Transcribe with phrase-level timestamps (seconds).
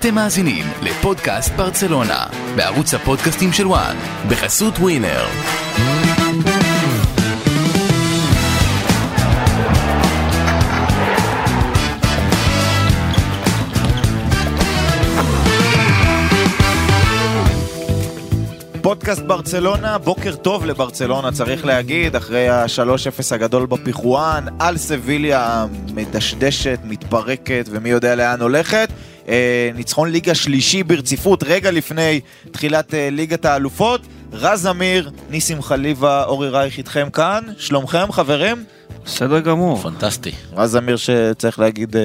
[0.00, 3.96] אתם מאזינים לפודקאסט ברצלונה, בערוץ הפודקאסטים של וואן,
[4.28, 5.26] בחסות ווינר.
[18.82, 27.66] פודקאסט ברצלונה, בוקר טוב לברצלונה צריך להגיד, אחרי ה-3-0 הגדול בפיחואן, על סביליה מדשדשת, מתפרקת
[27.70, 28.88] ומי יודע לאן הולכת.
[29.28, 34.00] אה, ניצחון ליגה שלישי ברציפות, רגע לפני תחילת אה, ליגת האלופות.
[34.32, 38.64] רז אמיר, ניסים חליבה, אורי רייך איתכם כאן, שלומכם חברים?
[39.04, 39.76] בסדר גמור.
[39.82, 40.30] פנטסטי.
[40.56, 42.02] רז אמיר שצריך להגיד, אה,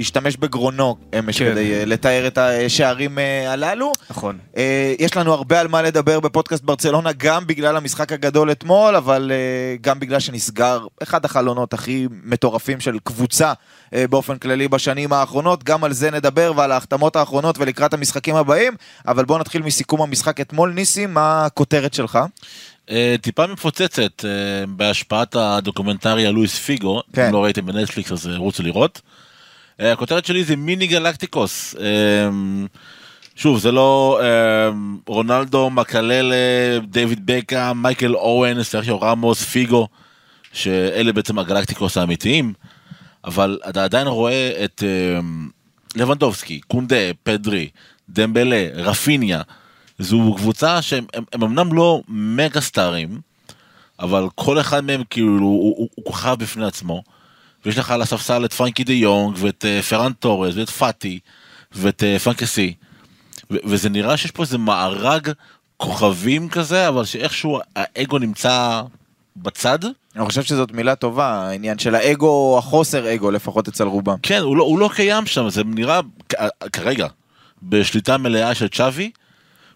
[0.00, 1.50] השתמש בגרונו אמש כן.
[1.52, 3.92] כדי אה, לתאר את השערים אה, הללו.
[4.10, 4.38] נכון.
[4.56, 9.32] אה, יש לנו הרבה על מה לדבר בפודקאסט ברצלונה, גם בגלל המשחק הגדול אתמול, אבל
[9.80, 13.52] גם בגלל שנסגר אחד החלונות הכי מטורפים של קבוצה
[13.92, 15.64] באופן כללי בשנים האחרונות.
[15.64, 18.72] גם על זה נדבר ועל ההחתמות האחרונות ולקראת המשחקים הבאים,
[19.08, 20.72] אבל בואו נתחיל מסיכום המשחק אתמול.
[20.72, 22.18] ניסים, מה הכותרת שלך?
[23.20, 24.24] טיפה מפוצצת
[24.68, 27.26] בהשפעת הדוקומנטרי על לואיס פיגו, כן.
[27.26, 29.00] אם לא ראיתם בנטפליקס אז רוצו לראות.
[29.80, 31.74] אה, הכותרת שלי זה מיני גלקטיקוס.
[31.80, 32.28] אה,
[33.36, 34.70] שוב, זה לא אה,
[35.06, 36.34] רונלדו, מקלאלה,
[36.82, 39.88] דיוויד בקהאם, מייקל אואן, סרחיו רמוס, פיגו,
[40.52, 42.52] שאלה בעצם הגלקטיקוס האמיתיים,
[43.24, 45.20] אבל אתה עדיין רואה את אה,
[45.96, 47.68] לבנדובסקי, קונדה, פדרי,
[48.08, 49.42] דמבלה, רפיניה,
[49.98, 53.20] זו קבוצה שהם הם, הם אמנם לא מגה סטארים,
[54.00, 57.02] אבל כל אחד מהם כאילו הוא, הוא, הוא כוכב בפני עצמו.
[57.64, 61.18] ויש לך על הספסל את פרנקי דה יונג ואת uh, פראן טורס ואת פאטי
[61.72, 62.74] ואת uh, פרנקסי.
[63.50, 65.30] וזה נראה שיש פה איזה מארג
[65.76, 68.82] כוכבים כזה, אבל שאיכשהו האגו נמצא
[69.36, 69.78] בצד.
[70.16, 74.16] אני חושב שזאת מילה טובה, העניין של האגו או החוסר אגו, לפחות אצל רובם.
[74.22, 77.06] כן, הוא לא, הוא לא קיים שם, זה נראה כ- כרגע
[77.62, 79.10] בשליטה מלאה של צ'אבי,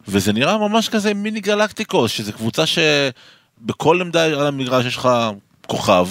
[0.08, 5.08] וזה נראה ממש כזה מיני גלקטיקוס, שזה קבוצה שבכל עמדה על המגרש יש לך
[5.66, 6.08] כוכב,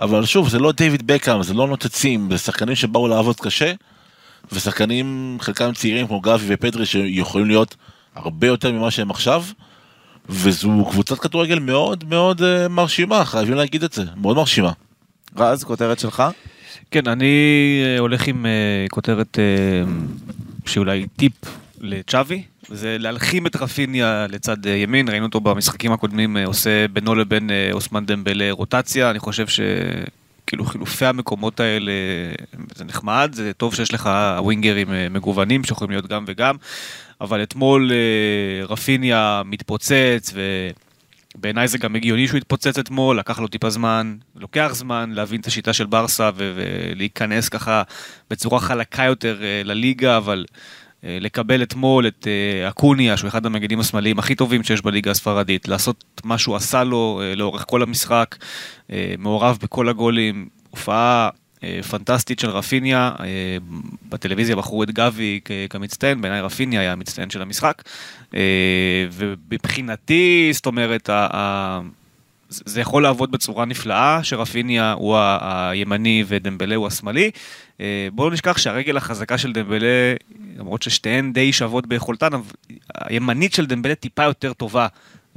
[0.00, 3.72] אבל שוב, זה לא דיוויד בקאם, זה לא נוצצים, זה שחקנים שבאו לעבוד קשה,
[4.52, 7.76] ושחקנים, חלקם צעירים כמו גבי ופדרי, שיכולים להיות
[8.14, 9.44] הרבה יותר ממה שהם עכשיו,
[10.28, 14.72] וזו קבוצת כדורגל מאוד מאוד uh, מרשימה, חייבים להגיד את זה, מאוד מרשימה.
[15.36, 16.22] רז, כותרת שלך?
[16.90, 17.34] כן, אני
[17.84, 18.50] אה, הולך עם אה,
[18.90, 19.92] כותרת אה,
[20.66, 21.32] שאולי טיפ
[21.80, 27.14] לצ'אבי, זה להלחים את רפיניה לצד אה, ימין, ראינו אותו במשחקים הקודמים אה, עושה בינו
[27.14, 29.60] לבין אה, אוסמן דמבלה רוטציה, אני חושב ש...
[30.46, 31.92] כאילו חילופי המקומות האלה
[32.74, 36.56] זה נחמד, זה טוב שיש לך ווינגרים מגוונים שיכולים להיות גם וגם,
[37.20, 37.92] אבל אתמול
[38.68, 40.34] רפיניה מתפוצץ
[41.34, 45.46] ובעיניי זה גם הגיוני שהוא התפוצץ אתמול, לקח לו טיפה זמן, לוקח זמן להבין את
[45.46, 47.82] השיטה של ברסה ו- ולהיכנס ככה
[48.30, 50.44] בצורה חלקה יותר לליגה, אבל
[51.02, 56.04] לקבל אתמול את אה, אקוניה, שהוא אחד המגנים השמאליים הכי טובים שיש בליגה הספרדית, לעשות
[56.24, 58.36] מה שהוא עשה לו אה, לאורך כל המשחק,
[58.92, 61.28] אה, מעורב בכל הגולים, הופעה
[61.64, 63.56] אה, פנטסטית של רפיניה, אה,
[64.08, 67.82] בטלוויזיה בחרו את גבי כמצטיין, בעיניי רפיניה היה המצטיין של המשחק,
[68.34, 68.40] אה,
[69.12, 71.10] ומבחינתי, זאת אומרת,
[72.48, 77.30] זה יכול לעבוד בצורה נפלאה, שרפיניה הוא הימני ודמבלה הוא השמאלי.
[77.80, 80.14] אה, בואו לא נשכח שהרגל החזקה של דמבלה,
[80.58, 82.28] למרות ששתיהן די שוות ביכולתן,
[82.94, 84.86] הימנית של דמבלה טיפה יותר טובה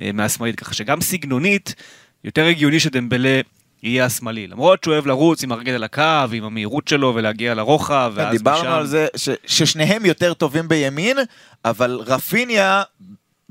[0.01, 1.75] אה, מהשמאלית, ככה שגם סגנונית,
[2.23, 3.41] יותר הגיוני שדמבלה
[3.83, 4.47] יהיה השמאלי.
[4.47, 8.61] למרות שהוא אוהב לרוץ עם הרגל על הקו, עם המהירות שלו ולהגיע לרוחב, ואז דיברנו
[8.61, 8.72] משם...
[8.72, 11.17] על זה ש, ששניהם יותר טובים בימין,
[11.66, 12.83] אבל רפיניה,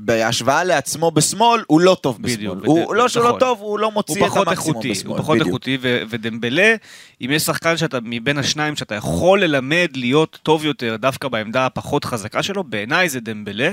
[0.04, 2.36] בהשוואה לעצמו בשמאל, הוא לא טוב בשמאל.
[2.36, 3.40] בדיוק, הוא, בדיוק, לא שהוא לא נכון.
[3.40, 5.12] טוב, הוא לא מוציא הוא את המקסימום איכותי, בשמאל.
[5.12, 5.48] הוא פחות בדיוק.
[5.48, 6.74] איכותי, ו- ודמבלה,
[7.20, 12.04] אם יש שחקן שאתה, מבין השניים שאתה יכול ללמד להיות טוב יותר דווקא בעמדה הפחות
[12.04, 13.70] חזקה שלו, בעיניי זה דמבלה,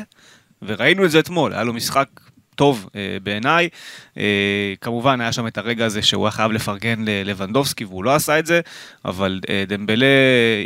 [0.61, 2.07] וראינו את זה אתמול, היה לו משחק
[2.55, 3.69] טוב אה, בעיניי.
[4.17, 8.39] אה, כמובן, היה שם את הרגע הזה שהוא היה חייב לפרגן ללבנדובסקי, והוא לא עשה
[8.39, 8.61] את זה,
[9.05, 10.05] אבל אה, דמבלה,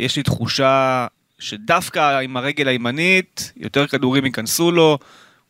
[0.00, 1.06] יש לי תחושה
[1.38, 4.98] שדווקא עם הרגל הימנית, יותר כדורים ייכנסו לו.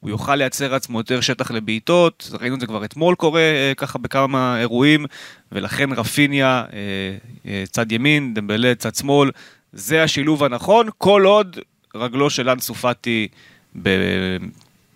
[0.02, 3.99] הוא יוכל לייצר לעצמו יותר שטח לבעיטות, ראינו את זה כבר אתמול קורה אה, ככה
[3.99, 5.06] בכמה אירועים,
[5.52, 7.16] ולכן רפיניה אה,
[7.46, 9.31] אה, צד ימין, דמבלה צד שמאל,
[9.72, 11.58] זה השילוב הנכון, כל עוד
[11.94, 13.28] רגלו של אנסו פאטי,
[13.82, 14.37] ב-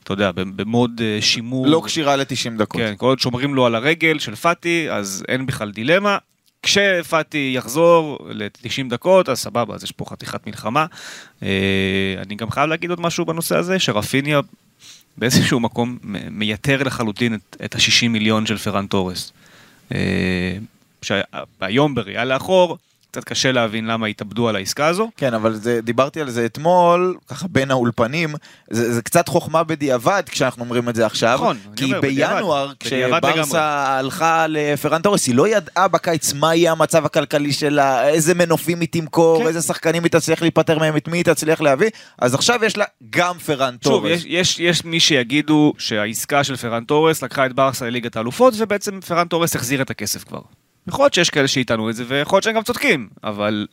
[0.04, 1.66] אתה יודע, במוד שימור.
[1.66, 2.80] לא כשירה ל-90 דקות.
[2.80, 6.18] כן, כל עוד שומרים לו על הרגל של פאטי, אז אין בכלל דילמה.
[6.62, 10.86] כשפאטי יחזור ל-90 דקות, אז סבבה, אז יש פה חתיכת מלחמה.
[12.22, 14.40] אני גם חייב להגיד עוד משהו בנושא הזה, שרפיניה
[15.18, 15.98] באיזשהו מקום
[16.30, 19.32] מייתר לחלוטין את, את ה-60 מיליון של פרן תורס.
[19.94, 20.56] אה,
[21.02, 22.78] שהיום בראייה לאחור,
[23.16, 25.10] קצת קשה להבין למה התאבדו על העסקה הזו.
[25.16, 28.34] כן, אבל זה, דיברתי על זה אתמול, ככה בין האולפנים,
[28.70, 31.34] זה, זה קצת חוכמה בדיעבד כשאנחנו אומרים את זה עכשיו.
[31.34, 37.06] נכון, כי אומר, בינואר, כשברסה הלכה לפרן תורס, היא לא ידעה בקיץ מה יהיה המצב
[37.06, 39.46] הכלכלי שלה, איזה מנופים היא תמכור, כן.
[39.46, 42.84] איזה שחקנים היא תצליח להיפטר מהם, את מי היא תצליח להביא, אז עכשיו יש לה
[43.10, 44.06] גם פרן שוב.
[44.06, 49.00] יש, יש, יש מי שיגידו שהעסקה של פרן תורס לקחה את ברסה לליגת האלופות, ובעצם
[49.00, 50.40] פרן תורס החזיר את הכסף כבר.
[50.88, 53.66] יכול להיות שיש כאלה שיטענו את זה, ויכול להיות שהם גם צודקים, אבל...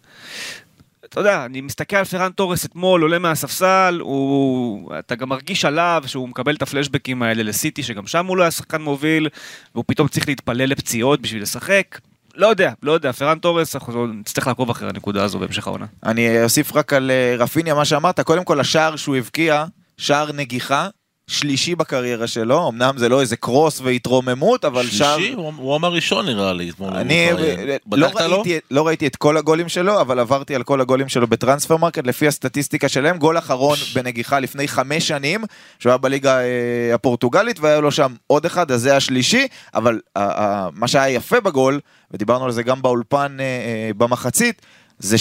[1.06, 4.92] אתה יודע, אני מסתכל על פרן תורס אתמול, עולה מהספסל, הוא...
[5.00, 8.52] אתה גם מרגיש עליו שהוא מקבל את הפלשבקים האלה לסיטי, שגם שם הוא לא היה
[8.52, 9.30] שחקן מוביל,
[9.76, 12.00] והוא פתאום צריך להתפלל לפציעות בשביל לשחק.
[12.36, 15.86] לא יודע, לא יודע, פרן תורס, אנחנו נצטרך לעקוב אחרי הנקודה הזו בהמשך העונה.
[16.06, 19.66] אני אוסיף רק על אה, רפיניה מה שאמרת, קודם כל השער שהוא הבקיע,
[19.98, 20.88] שער נגיחה,
[21.34, 25.18] שלישי בקריירה שלו, אמנם זה לא איזה קרוס והתרוממות, אבל שער...
[25.18, 25.34] שלישי?
[25.34, 26.72] הוא הוא אמר ראשון נראה לי.
[26.82, 28.32] אני הוא התראיין.
[28.32, 28.36] לא?
[28.36, 32.08] ראיתי, לא ראיתי את כל הגולים שלו, אבל עברתי על כל הגולים שלו ב Transfermarkt,
[32.08, 35.44] לפי הסטטיסטיקה שלהם, גול אחרון בנגיחה לפני חמש שנים,
[35.80, 40.24] שהוא היה בליגה אה, הפורטוגלית, והיה לו שם עוד אחד, אז זה השלישי, אבל אה,
[40.24, 41.80] אה, מה שהיה יפה בגול,
[42.12, 44.62] ודיברנו על זה גם באולפן אה, אה, במחצית,
[45.00, 45.18] זה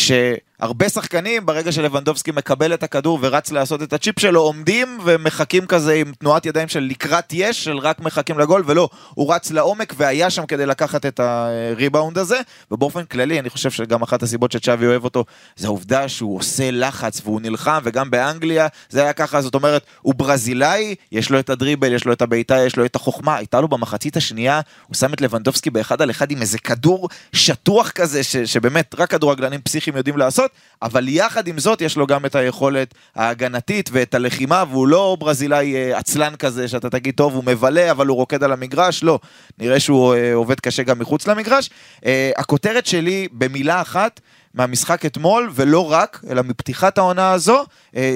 [0.62, 5.92] שהרבה שחקנים, ברגע שלבנדובסקי מקבל את הכדור ורץ לעשות את הצ'יפ שלו, עומדים ומחכים כזה
[5.92, 10.30] עם תנועת ידיים של לקראת יש, של רק מחכים לגול, ולא, הוא רץ לעומק והיה
[10.30, 15.04] שם כדי לקחת את הריבאונד הזה, ובאופן כללי, אני חושב שגם אחת הסיבות שצ'אבי אוהב
[15.04, 15.24] אותו,
[15.56, 20.14] זה העובדה שהוא עושה לחץ והוא נלחם, וגם באנגליה זה היה ככה, זאת אומרת, הוא
[20.14, 23.68] ברזילאי, יש לו את הדריבל, יש לו את הבעיטה, יש לו את החוכמה, הייתה לו
[23.68, 28.36] במחצית השנייה, הוא שם את לבנדובסקי באחד על אחד עם איזה כדור שטוח כזה, ש,
[28.36, 30.51] שבאמת רק כדורגלנים פסיכיים יודעים לעשות,
[30.82, 35.74] אבל יחד עם זאת יש לו גם את היכולת ההגנתית ואת הלחימה, והוא לא ברזילאי
[35.74, 39.18] אה, עצלן כזה, שאתה תגיד, טוב, הוא מבלה, אבל הוא רוקד על המגרש, לא.
[39.58, 41.70] נראה שהוא אה, עובד קשה גם מחוץ למגרש.
[42.06, 44.20] אה, הכותרת שלי במילה אחת,
[44.54, 47.64] מהמשחק אתמול, ולא רק, אלא מפתיחת העונה הזו,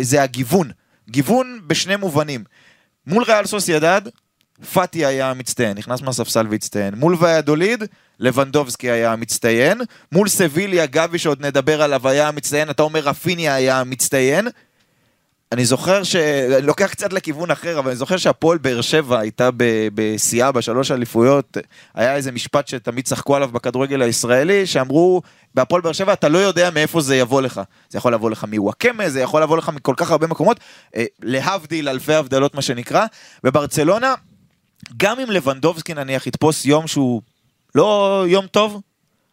[0.01, 0.71] זה הגיוון.
[1.11, 2.45] גיוון בשני מובנים.
[3.07, 4.03] מול ריאל סוסיידד,
[4.73, 6.95] פאטי היה מצטיין, נכנס מהספסל והצטיין.
[6.95, 7.85] מול ויאדוליד,
[8.19, 9.81] לבנדובסקי היה מצטיין.
[10.13, 14.49] מול סביליה, גבי שעוד נדבר עליו היה מצטיין, אתה אומר רפיניה היה מצטיין.
[15.53, 16.17] אני זוכר ש...
[16.17, 19.51] אני לוקח קצת לכיוון אחר, אבל אני זוכר שהפועל באר שבע הייתה
[19.95, 21.57] בשיאה בשלוש אליפויות.
[21.95, 25.23] היה איזה משפט שתמיד צחקו עליו בכדורגל הישראלי, שאמרו,
[25.55, 27.61] בהפועל באר שבע אתה לא יודע מאיפה זה יבוא לך.
[27.89, 30.61] זה יכול לבוא לך מוואקמה, זה יכול לבוא לך מכל כך הרבה מקומות,
[30.97, 33.07] אה, להבדיל אלפי הבדלות מה שנקרא.
[33.45, 34.15] בברצלונה,
[34.97, 37.23] גם אם לבנדובסקי נניח יתפוס יום שהוא
[37.75, 38.81] לא יום טוב,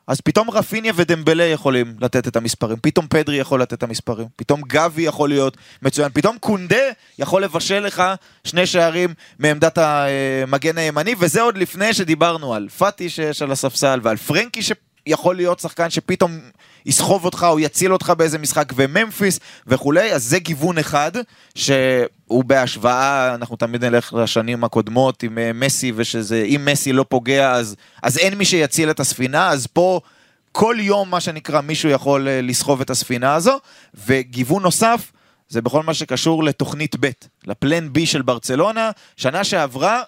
[0.08, 4.62] אז פתאום רפיניה ודמבלה יכולים לתת את המספרים, פתאום פדרי יכול לתת את המספרים, פתאום
[4.68, 6.84] גבי יכול להיות מצוין, פתאום קונדה
[7.20, 8.04] יכול לבשל לך
[8.44, 14.18] שני שערים מעמדת המגן הימני, וזה עוד לפני שדיברנו על פאטי שיש על הספסל ועל
[14.18, 14.62] פרנקי
[15.08, 16.40] שיכול להיות שחקן שפתאום
[16.86, 21.12] יסחוב אותך או יציל אותך באיזה משחק וממפיס וכולי, אז זה גיוון אחד
[21.56, 27.52] שהוא בהשוואה, אנחנו תמיד נלך לשנים הקודמות עם אה, מסי ושזה, אם מסי לא פוגע
[27.52, 30.00] אז, אז אין מי שיציל את הספינה, אז פה
[30.52, 33.60] כל יום מה שנקרא מישהו יכול אה, לסחוב את הספינה הזו,
[34.06, 35.12] וגיוון נוסף
[35.50, 37.10] זה בכל מה שקשור לתוכנית ב',
[37.46, 40.02] לפלן בי של ברצלונה, שנה שעברה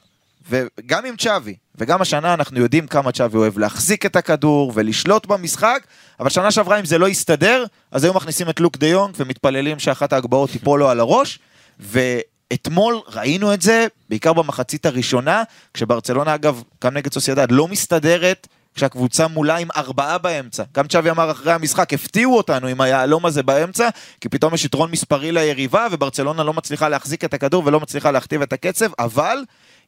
[0.50, 5.88] וגם עם צ'אבי, וגם השנה אנחנו יודעים כמה צ'אבי אוהב להחזיק את הכדור ולשלוט במשחק,
[6.19, 9.80] אבל שנה שעברה אם זה לא יסתדר, אז היו מכניסים את לוק דה יונג ומתפללים
[9.80, 11.40] שאחת ההגבהות תיפול לו על הראש,
[11.80, 18.47] ואתמול ראינו את זה, בעיקר במחצית הראשונה, כשברצלונה אגב, גם נגד סוסיידד, לא מסתדרת.
[18.75, 20.64] כשהקבוצה מולה עם ארבעה באמצע.
[20.73, 23.90] גם צ'אבי אמר אחרי המשחק, הפתיעו אותנו עם היהלום הזה באמצע,
[24.21, 28.42] כי פתאום יש יתרון מספרי ליריבה, וברצלונה לא מצליחה להחזיק את הכדור ולא מצליחה להכתיב
[28.42, 29.37] את הקצב, אבל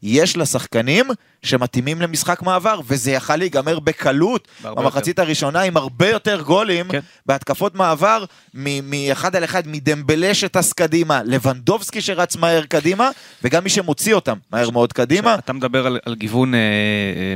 [0.04, 1.06] יש לה שחקנים
[1.44, 7.00] שמתאימים למשחק מעבר, וזה יכל להיגמר בקלות במחצית הראשונה עם הרבה יותר גולים כן.
[7.26, 13.10] בהתקפות מעבר, מ- מאחד על אחד, מדמבלה שטס קדימה, לבנדובסקי שרץ מהר קדימה,
[13.44, 15.36] וגם מי שמוציא אותם מהר מאוד קדימה.
[15.36, 17.34] אתה מדבר על, על גיוון אה, אה,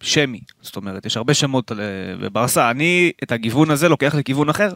[0.00, 1.84] שמי, זאת אומרת, יש הרבה שמות על, אה,
[2.20, 4.72] בברסה, אני את הגיוון הזה לוקח לכיוון אחר.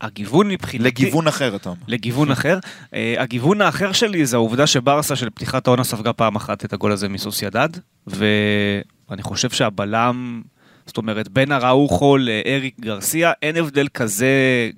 [0.00, 0.86] הגיוון מבחינתי...
[0.86, 1.80] לגיוון אחר, אתה אומר.
[1.88, 2.58] לגיוון אחר.
[2.84, 6.92] Uh, הגיוון האחר שלי זה העובדה שברסה של פתיחת העונה ספגה פעם אחת את הגול
[6.92, 7.68] הזה מסוסיידד,
[8.06, 10.42] ואני חושב שהבלם,
[10.86, 14.30] זאת אומרת, בין הראוכו לאריק גרסיה, אין הבדל כזה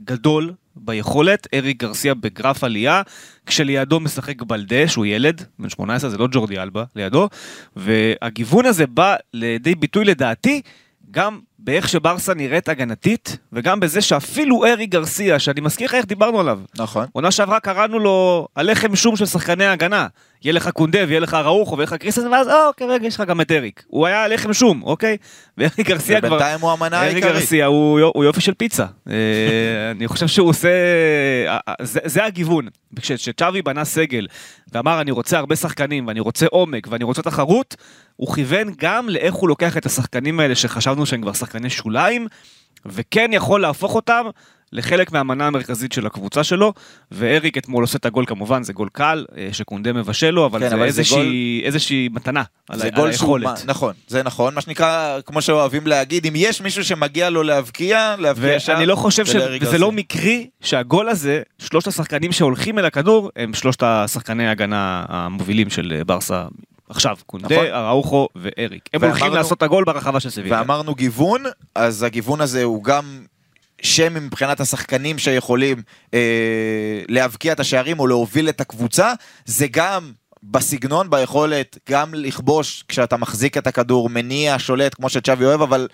[0.04, 3.02] גדול ביכולת, אריק גרסיה בגרף עלייה,
[3.46, 7.28] כשלידו משחק בלדה, שהוא ילד, בן 18, זה לא ג'ורדי אלבה, לידו,
[7.76, 10.62] והגיוון הזה בא לידי ביטוי לדעתי,
[11.10, 16.40] גם באיך שברסה נראית הגנתית, וגם בזה שאפילו ארי גרסיה, שאני מזכיר לך איך דיברנו
[16.40, 16.60] עליו.
[16.78, 17.06] נכון.
[17.12, 20.06] עונה שעברה קראנו לו הלחם שום של שחקני ההגנה.
[20.44, 23.28] יהיה לך קונדה ויהיה לך ראוכו ויהיה לך קריסטן, ואז אה, אוקיי, רגע, יש לך
[23.28, 23.84] גם את אריק.
[23.86, 25.16] הוא היה הלחם שום, אוקיי?
[25.58, 26.28] וארי גרסיה כבר...
[26.28, 27.34] ובינתיים הוא המנה ארי העיקרית.
[27.34, 28.86] גרסיה הוא, הוא יופי של פיצה.
[29.10, 29.14] אה,
[29.96, 30.68] אני חושב שהוא עושה...
[31.48, 32.68] אה, זה, זה הגיוון.
[33.00, 34.26] כשצ'אבי בנה סגל
[34.72, 37.76] ואמר אני רוצה הרבה שחקנים ואני רוצה עומק ואני רוצה תחרות,
[38.16, 42.26] הוא כיוון גם לאיך הוא לוקח את השחקנים האלה שחשבנו שהם כבר שחקני שוליים,
[42.86, 44.24] וכן יכול להפוך אותם
[44.72, 46.72] לחלק מהמנה המרכזית של הקבוצה שלו,
[47.10, 50.68] ואריק אתמול עושה את הגול כמובן, זה גול קל, אה, שקונדה מבשל לו, אבל כן,
[50.68, 53.62] זה אבל זה איזושהי, איזושהי מתנה על, זה ה- גול על שהוא, היכולת.
[53.66, 58.60] נכון, זה נכון, מה שנקרא, כמו שאוהבים להגיד, אם יש מישהו שמגיע לו להבקיע, להבקיע
[58.60, 58.72] שם.
[58.72, 59.34] ואני לא חושב ש...
[59.34, 59.78] ולארי וזה גרסיה.
[59.78, 65.92] לא מקרי שהגול הזה, שלושת השחקנים שהולכים אל הכדור, הם שלושת השחקני ההגנה המובילים של
[65.96, 66.44] אה, ברסה.
[66.94, 67.66] עכשיו, קונדה, נכון.
[67.66, 68.88] אראוחו ואריק.
[68.94, 70.58] הם ואמרנו- הולכים לעשות את הגול ברחבה של סביליה.
[70.58, 71.42] ואמרנו גיוון,
[71.74, 73.24] אז הגיוון הזה הוא גם
[73.82, 75.82] שם מבחינת השחקנים שיכולים
[76.14, 76.18] אה,
[77.08, 79.12] להבקיע את השערים או להוביל את הקבוצה,
[79.44, 85.62] זה גם בסגנון, ביכולת גם לכבוש כשאתה מחזיק את הכדור, מניע, שולט, כמו שצ'אבי אוהב,
[85.62, 85.88] אבל...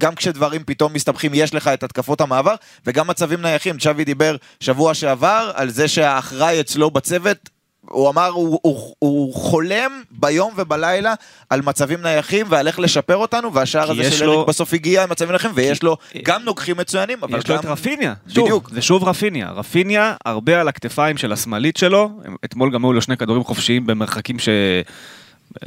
[0.00, 2.54] גם כשדברים פתאום מסתבכים יש לך את התקפות המעבר
[2.86, 3.78] וגם מצבים נייחים.
[3.78, 7.50] צ'אבי דיבר שבוע שעבר על זה שהאחראי אצלו בצוות
[7.90, 11.14] הוא אמר, הוא, הוא, הוא חולם ביום ובלילה
[11.50, 14.74] על מצבים נייחים ועל איך לשפר אותנו, והשער כי הזה יש של לו- אריק בסוף
[14.74, 17.60] הגיע עם מצבים נייחים, ויש לו גם נוגחים מצוינים, אבל יש לו גם...
[17.60, 18.70] את רפיניה, שוב, בדיוק.
[18.70, 19.50] זה שוב רפיניה.
[19.50, 22.10] רפיניה, הרבה על הכתפיים של השמאלית שלו,
[22.44, 24.36] אתמול גם היו לו שני כדורים חופשיים במרחקים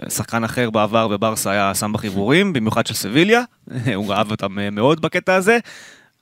[0.08, 3.42] ששחקן אחר בעבר בברסה היה שם בחיבורים, במיוחד של סביליה,
[3.96, 5.58] הוא אהב אותם אה, מאוד בקטע הזה.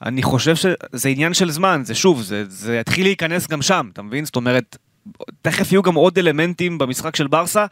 [0.06, 4.02] אני חושב שזה עניין של זמן, זה שוב, זה, זה יתחיל להיכנס גם שם, אתה
[4.02, 4.26] מבין?
[4.26, 4.78] זאת אומרת,
[5.42, 7.66] תכף יהיו גם עוד אלמנטים במשחק של ברסה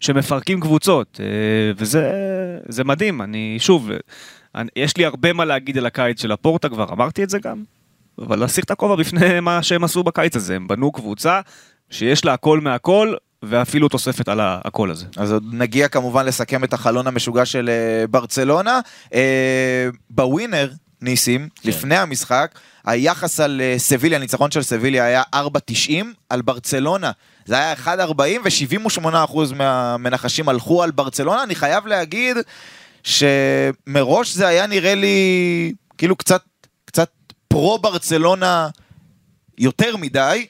[0.00, 1.26] שמפרקים קבוצות, אה,
[1.76, 2.12] וזה
[2.68, 3.90] זה מדהים, אני שוב,
[4.76, 7.62] יש לי הרבה מה להגיד על הקיץ של הפורטה, כבר אמרתי את זה גם,
[8.18, 11.40] אבל להסיר את הכובע בפני מה שהם עשו בקיץ הזה, הם בנו קבוצה
[11.90, 15.06] שיש לה הכל מהכל, ואפילו תוספת על הכל הזה.
[15.16, 18.80] אז עוד נגיע כמובן לסכם את החלון המשוגע של אה, ברצלונה.
[19.14, 20.70] אה, בווינר,
[21.02, 21.68] ניסים, כן.
[21.68, 25.90] לפני המשחק, היחס על אה, סביליה, הניצחון של סביליה היה 4.90,
[26.28, 27.10] על ברצלונה
[27.48, 31.42] זה היה 1.40 ו-78% מהמנחשים הלכו על ברצלונה.
[31.42, 32.36] אני חייב להגיד
[33.02, 36.42] שמראש זה היה נראה לי כאילו קצת,
[36.84, 37.10] קצת
[37.48, 38.68] פרו ברצלונה
[39.58, 40.46] יותר מדי.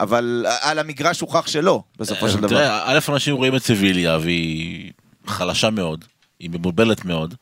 [0.00, 2.48] אבל על המגרש הוכח שלא, בסופו של דבר.
[2.48, 4.92] תראה, א', אנשים רואים את סביליה והיא
[5.26, 6.04] חלשה מאוד,
[6.40, 7.34] היא מבולבלת מאוד.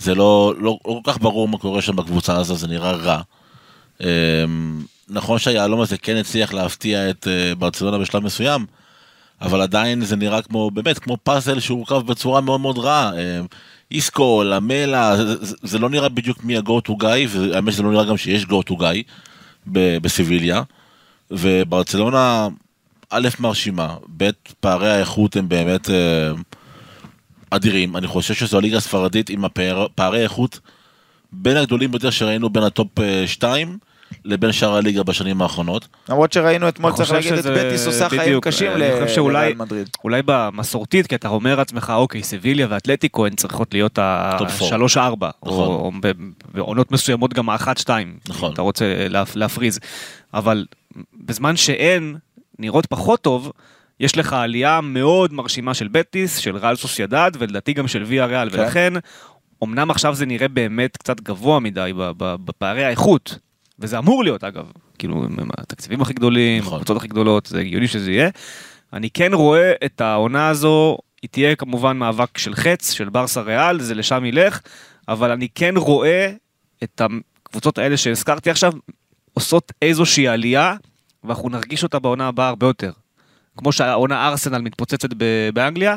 [0.00, 3.20] זה לא, לא, לא כל כך ברור מה קורה שם בקבוצה הזו, זה נראה רע.
[4.00, 4.06] אמ,
[5.08, 8.66] נכון שהיהלום הזה כן הצליח להפתיע את אה, ברצלונה בשלב מסוים,
[9.40, 13.12] אבל עדיין זה נראה כמו, באמת, כמו פאזל שהורכב בצורה מאוד מאוד רעה.
[13.12, 13.46] אמ,
[13.90, 17.90] איסקו, למלה, זה, זה, זה לא נראה בדיוק מי ה-go to guy, והאמת שזה לא
[17.90, 19.02] נראה גם שיש go to guy
[19.66, 20.62] ב- בסביליה.
[21.30, 22.48] וברצלונה,
[23.10, 24.30] א', מרשימה, ב',
[24.60, 26.30] פערי האיכות הם באמת אה,
[27.50, 27.96] אדירים.
[27.96, 30.60] אני חושב שזו הליגה הספרדית עם הפער- פערי איכות
[31.32, 32.88] בין הגדולים ביותר שראינו בין ה top
[33.26, 33.78] 2
[34.24, 35.88] לבין שאר הליגה בשנים האחרונות.
[36.08, 39.88] למרות שראינו אתמול, צריך להגיד, את בטיס עושה חיים קשים לריאל מדריד.
[40.04, 43.98] אולי במסורתית, כי אתה אומר לעצמך, אוקיי, סביליה ואתלטיקו הן צריכות להיות
[44.38, 44.74] top four.
[44.74, 46.00] ה-3-4, או נכון.
[46.54, 47.88] בעונות מסוימות גם ה-1-2,
[48.28, 48.52] נכון.
[48.52, 49.78] אתה רוצה להפ- להפריז.
[50.34, 50.66] אבל
[51.24, 52.16] בזמן שהן
[52.58, 53.52] נראות פחות טוב,
[54.00, 58.50] יש לך עלייה מאוד מרשימה של בטיס, של ריאל סוסיידד, ולדעתי גם של ויה ריאל,
[58.50, 58.60] כן.
[58.60, 58.92] ולכן,
[59.64, 63.38] אמנם עכשיו זה נראה באמת קצת גבוה מדי בפערי האיכות,
[63.78, 66.74] וזה אמור להיות אגב, כאילו, עם התקציבים הכי גדולים, נכון.
[66.74, 68.30] הקבוצות הכי גדולות, זה הגיוני שזה יהיה.
[68.92, 73.80] אני כן רואה את העונה הזו, היא תהיה כמובן מאבק של חץ, של ברסה ריאל,
[73.80, 74.60] זה לשם ילך,
[75.08, 76.32] אבל אני כן רואה
[76.82, 77.00] את
[77.44, 78.72] הקבוצות האלה שהזכרתי עכשיו,
[79.32, 80.74] עושות איזושהי עלייה,
[81.24, 82.90] ואנחנו נרגיש אותה בעונה הבאה הרבה יותר.
[83.60, 85.08] כמו שהעונה ארסנל מתפוצצת
[85.54, 85.96] באנגליה,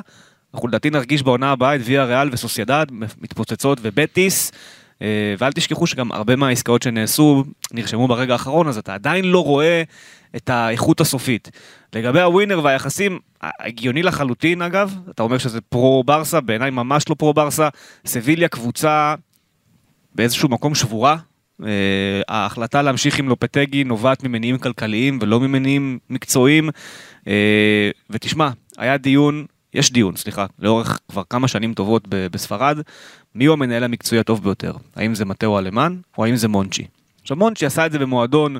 [0.54, 4.52] אנחנו לדעתי נרגיש בעונה הבאה את ויה ריאל וסוסיידד מתפוצצות ובטיס.
[5.02, 9.84] אה, ואל תשכחו שגם הרבה מהעסקאות שנעשו נרשמו ברגע האחרון, אז אתה עדיין לא רואה
[10.36, 11.52] את האיכות הסופית.
[11.96, 17.34] לגבי הווינר והיחסים, הגיוני לחלוטין אגב, אתה אומר שזה פרו ברסה, בעיניי ממש לא פרו
[17.34, 17.70] ברסה.
[18.06, 19.16] סביליה קבוצה
[20.16, 21.18] באיזשהו מקום שבורה.
[21.62, 21.66] Uh,
[22.28, 26.70] ההחלטה להמשיך עם לופטגי נובעת ממניעים כלכליים ולא ממניעים מקצועיים.
[27.24, 27.28] Uh,
[28.10, 32.78] ותשמע, היה דיון, יש דיון, סליחה, לאורך כבר כמה שנים טובות בספרד,
[33.36, 34.74] מי הוא המנהל המקצועי הטוב ביותר?
[34.96, 36.86] האם זה מתאו אלמאני או האם זה מונצ'י?
[37.22, 38.58] עכשיו מונצ'י עשה את זה במועדון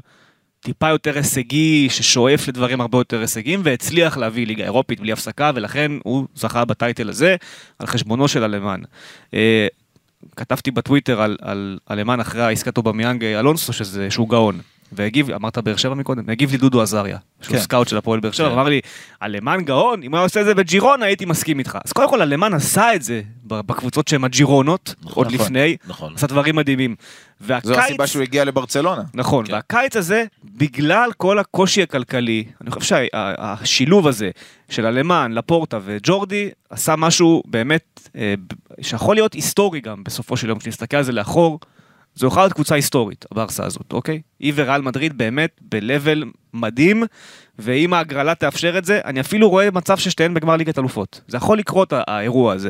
[0.64, 5.92] טיפה יותר הישגי, ששואף לדברים הרבה יותר הישגיים, והצליח להביא ליגה אירופית בלי הפסקה, ולכן
[6.04, 7.36] הוא זכה ב title הזה
[7.80, 8.82] על חשבונו של אלמאני.
[9.34, 9.68] אה,
[10.36, 14.60] כתבתי בטוויטר על, על, על אלמאני אחרי העסקת אובמיאנג אלונסו, שזה, שהוא גאון.
[14.96, 17.62] והגיב, אמרת באר שבע מקודם, הגיב לי דודו עזריה, שהוא כן.
[17.62, 18.54] סקאוט של הפועל באר שבע, כן.
[18.54, 18.82] אמר לי,
[19.22, 21.78] אלמאני גאון, אם הוא היה עושה את זה בג'ירונה הייתי מסכים איתך.
[21.86, 26.14] אז קודם כל אלמאני עשה את זה בקבוצות שהן הג'ירונות, עוד נכון, לפני, נכון.
[26.16, 26.96] עשה דברים מדהימים.
[27.40, 29.04] זו והקיץ, הסיבה שהוא הגיע לברצלונה.
[29.14, 29.54] נכון, כן.
[29.54, 34.30] והקיץ הזה, בגלל כל הקושי הכלכלי, אני חושב שהשילוב הזה
[34.70, 38.34] של הלמן, לפורטה וג'ורדי, עשה משהו באמת, אה,
[38.82, 41.60] שיכול להיות היסטורי גם בסופו של יום, כשנסתכל על זה לאחור,
[42.16, 44.22] זו יכולה להיות קבוצה היסטורית, הברסה הזאת, אוקיי?
[44.40, 47.04] היא וריאל מדריד באמת ב-level מדהים,
[47.60, 51.22] ואם ההגרלה תאפשר את זה, אני אפילו רואה מצב ששתיהן בגמר ליגת אלופות.
[51.28, 52.70] זה יכול לקרות, האירוע הזה.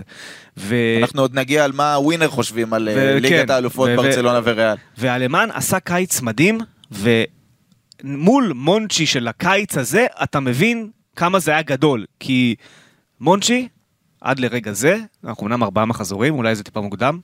[0.58, 0.76] ו...
[1.02, 3.96] אנחנו עוד נגיע על מה הווינר חושבים על אה, ו- ליגת כן, האלופות ו- ו-
[3.96, 4.78] ברצלונה וריאל.
[4.98, 6.58] והלמן עשה קיץ מדהים,
[6.92, 12.06] ומול מונצ'י של הקיץ הזה, אתה מבין כמה זה היה גדול.
[12.20, 12.56] כי
[13.20, 13.68] מונצ'י,
[14.22, 17.20] עד לרגע זה, אנחנו אמנם ארבעה מחזורים, אולי זה טיפה מוקדם,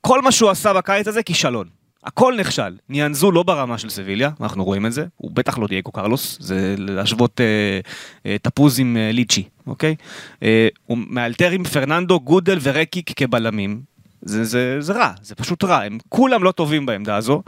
[0.00, 1.66] כל מה שהוא עשה בקיץ הזה, כישלון.
[2.04, 2.76] הכל נכשל.
[2.88, 6.74] ניאנזו לא ברמה של סביליה, אנחנו רואים את זה, הוא בטח לא דייגו קרלוס, זה
[6.78, 7.80] להשוות אה,
[8.26, 9.94] אה, תפוז עם אה, ליצ'י, אוקיי?
[10.42, 13.80] אה, הוא מאלתר עם פרננדו, גודל ורקיק כבלמים,
[14.22, 17.42] זה, זה, זה רע, זה פשוט רע, הם כולם לא טובים בעמדה הזו.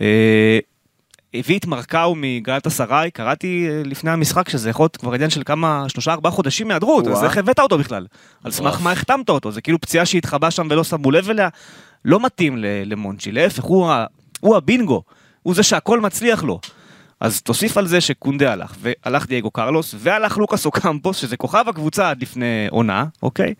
[0.00, 0.58] אה,
[1.34, 5.42] הביא את מרקאו מגלת אסריי, קראתי אה, לפני המשחק שזה יכול להיות כבר עניין של
[5.44, 7.24] כמה, שלושה ארבעה חודשים מהיעדרות, אז.
[7.24, 8.06] איך הבאת אותו בכלל?
[8.44, 9.52] על סמך מה החתמת אותו?
[9.52, 11.48] זה כאילו פציעה שהתחבא שם ולא שמו לב אליה,
[12.04, 12.54] לא מתאים
[12.86, 14.06] למונצ'י, להפך, הוא, ה-
[14.40, 15.02] הוא הבינגו,
[15.42, 16.60] הוא זה שהכל מצליח לו.
[17.20, 22.10] אז תוסיף על זה שקונדה הלך, והלך דייגו קרלוס, והלך לוקאס אוקמפוס, שזה כוכב הקבוצה
[22.10, 23.54] עד לפני עונה, אוקיי?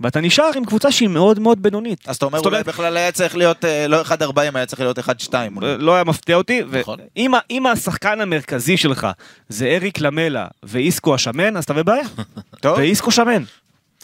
[0.00, 2.08] ואתה נשאר עם קבוצה שהיא מאוד מאוד בינונית.
[2.08, 4.10] אז אתה אומר אולי בכלל היה צריך להיות אה, לא 1-40,
[4.54, 5.02] היה צריך להיות 1-2.
[5.60, 6.98] לא היה מפתיע אותי, נכון.
[7.50, 9.06] אם השחקן המרכזי שלך
[9.48, 12.04] זה אריק למלה ואיסקו השמן, אז אתה בבעיה.
[12.62, 13.42] טוב, ואיסקו שמן.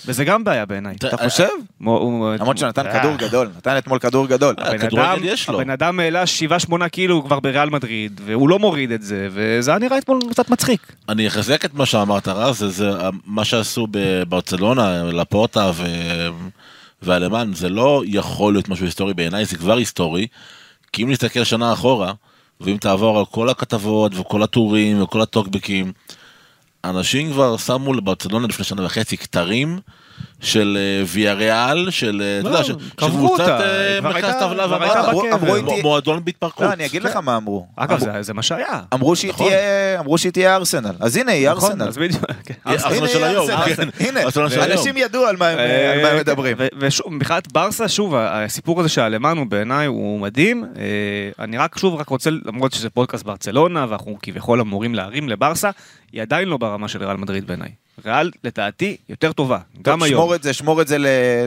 [0.07, 0.95] וזה גם בעיה בעיניי.
[0.97, 1.49] אתה חושב?
[1.81, 4.55] מו- הוא- למרות שהוא נתן אה, כדור גדול, נתן אתמול כדור גדול.
[4.59, 4.71] אה,
[5.49, 9.79] הבן אדם- העלה 7-8 קילו כבר בריאל מדריד, והוא לא מוריד את זה, וזה היה
[9.79, 10.93] נראה אתמול קצת מצחיק.
[11.09, 12.91] אני אחזק את מה שאמרת רז, זה,
[13.27, 15.71] מה שעשו בברצלונה, לפורטה.
[17.03, 20.27] והלמן, זה לא יכול להיות משהו היסטורי בעיניי, זה כבר היסטורי,
[20.93, 22.13] כי אם נסתכל שנה אחורה,
[22.61, 25.93] ואם תעבור על כל הכתבות וכל הטורים וכל הטוקבקים,
[26.85, 29.81] אנשים כבר שמו לברצלונה לפני שנה וחצי כתרים
[30.41, 34.67] של אה, ויה ריאל, של, אה, אתה לא, יודע, של של קבוצת אה, מרכז טבלה
[34.67, 36.67] מ- מועדון בהתפרקות.
[36.67, 37.67] לא, אני אגיד לך מה אמרו.
[37.77, 38.81] אגב, זה- זה מה שהיה.
[38.95, 39.47] אמרו שהיא נכון.
[39.49, 40.93] תהיה, אמרו שהיא תהיה ארסנל.
[41.01, 41.89] אז הנה, היא נכון, ארסנל.
[41.89, 42.25] אז בדיוק.
[42.45, 42.55] כן.
[42.67, 43.47] ארסנל של היום.
[43.77, 43.89] כן.
[44.01, 44.61] הנה, של.
[44.61, 45.59] אנשים ידעו על מה הם
[46.19, 46.57] מדברים.
[46.59, 50.65] ו- ושוב, מבחינת ברסה, שוב, הסיפור הזה שהלמן הוא בעיניי הוא מדהים.
[50.79, 55.71] אה, אני רק שוב רק רוצה, למרות שזה פודקאסט ברצלונה, ואנחנו כביכול אמורים להרים לברסה,
[56.13, 57.69] היא עדיין לא ברמה של ריאל מדריד בעיניי.
[58.05, 60.21] ריאל, לדעתי, יותר טובה, גם טוב, היום.
[60.21, 60.97] שמור את זה, שמור את זה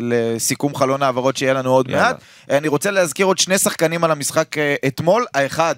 [0.02, 2.04] לסיכום חלון העברות שיהיה לנו עוד יאללה.
[2.04, 2.22] מעט.
[2.50, 5.26] אני רוצה להזכיר עוד שני שחקנים על המשחק אה, אתמול.
[5.34, 5.76] האחד,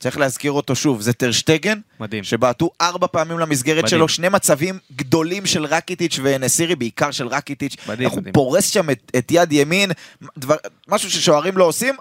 [0.00, 2.24] צריך להזכיר אותו שוב, זה טרשטגן, מדהים.
[2.24, 3.98] שבעטו ארבע פעמים למסגרת מדהים.
[3.98, 7.76] שלו, שני מצבים גדולים של רקיטיץ' ונסירי, בעיקר של רקיטיץ'.
[7.88, 8.32] מדהים, איך הוא מדהים.
[8.32, 9.90] פורס שם את, את יד ימין,
[10.38, 10.56] דבר,
[10.88, 11.94] משהו ששוערים לא עושים.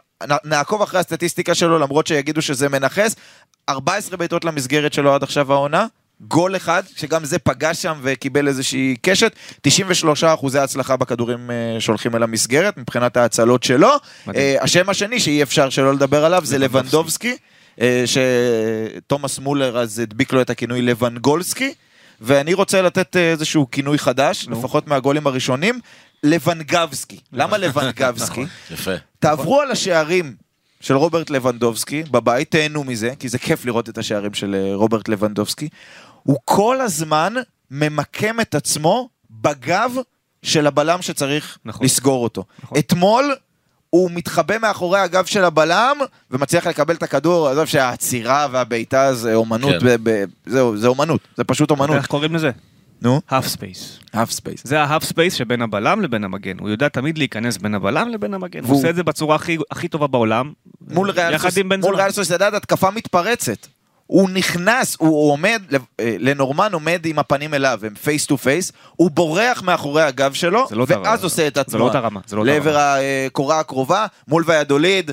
[0.43, 3.15] נעקוב אחרי הסטטיסטיקה שלו, למרות שיגידו שזה מנכס.
[3.69, 5.85] 14 בעיטות למסגרת שלו עד עכשיו העונה.
[6.21, 12.15] גול אחד, שגם זה פגש שם וקיבל איזושהי קשת, 93 אחוזי הצלחה בכדורים אה, שהולכים
[12.15, 13.89] אל המסגרת, מבחינת ההצלות שלו.
[14.27, 14.43] מדהים.
[14.43, 17.37] אה, השם השני שאי אפשר שלא לדבר עליו זה לבנדובסקי,
[17.81, 21.73] אה, שתומאס מולר אז הדביק לו את הכינוי לבנגולסקי,
[22.21, 24.59] ואני רוצה לתת איזשהו כינוי חדש, נו.
[24.59, 25.79] לפחות מהגולים הראשונים,
[26.23, 27.19] לבנגבסקי.
[27.33, 28.45] למה לבנגבסקי?
[28.71, 28.91] יפה.
[29.19, 30.46] תעברו על השערים
[30.79, 35.07] של רוברט לבנדובסקי בבית, תהנו מזה, כי זה כיף לראות את השערים של אה, רוברט
[35.09, 35.69] לבנדובסקי.
[36.23, 37.33] הוא כל הזמן
[37.71, 39.95] ממקם את עצמו בגב
[40.43, 41.85] של הבלם שצריך נכון.
[41.85, 42.43] לסגור אותו.
[42.63, 42.77] נכון.
[42.77, 43.35] אתמול
[43.89, 45.97] הוא מתחבא מאחורי הגב של הבלם
[46.31, 49.85] ומצליח לקבל את הכדור, עזוב שהעצירה והבעיטה זה אומנות, כן.
[49.85, 51.95] ב- ב- זהו, זה אומנות, זה פשוט אומנות.
[51.95, 52.51] איך קוראים לזה?
[53.01, 53.99] נו, half space.
[54.13, 54.61] Half space.
[54.63, 56.59] זה ה half space שבין הבלם לבין המגן.
[56.59, 58.63] הוא יודע תמיד להיכנס בין הבלם לבין המגן.
[58.63, 59.35] הוא עושה את זה בצורה
[59.71, 60.51] הכי- טובה בעולם.
[61.85, 61.95] מול.
[61.95, 63.67] ריאל סוסיידד התקפה מתפרצת.
[64.07, 65.61] הוא נכנס, הוא הוא עומד,
[65.99, 70.33] אה, לה נורמן עומד עם הפנים אליו, הם face to face, הוא בורח מאחורי הגב
[70.33, 71.17] שלו, זה לא ואז רמה.
[71.23, 72.77] עושה את זה עצמו לא אותה רמה, זה לא אותה לעבר
[73.27, 75.11] הקורה הקרובה, מול ויאדוליד,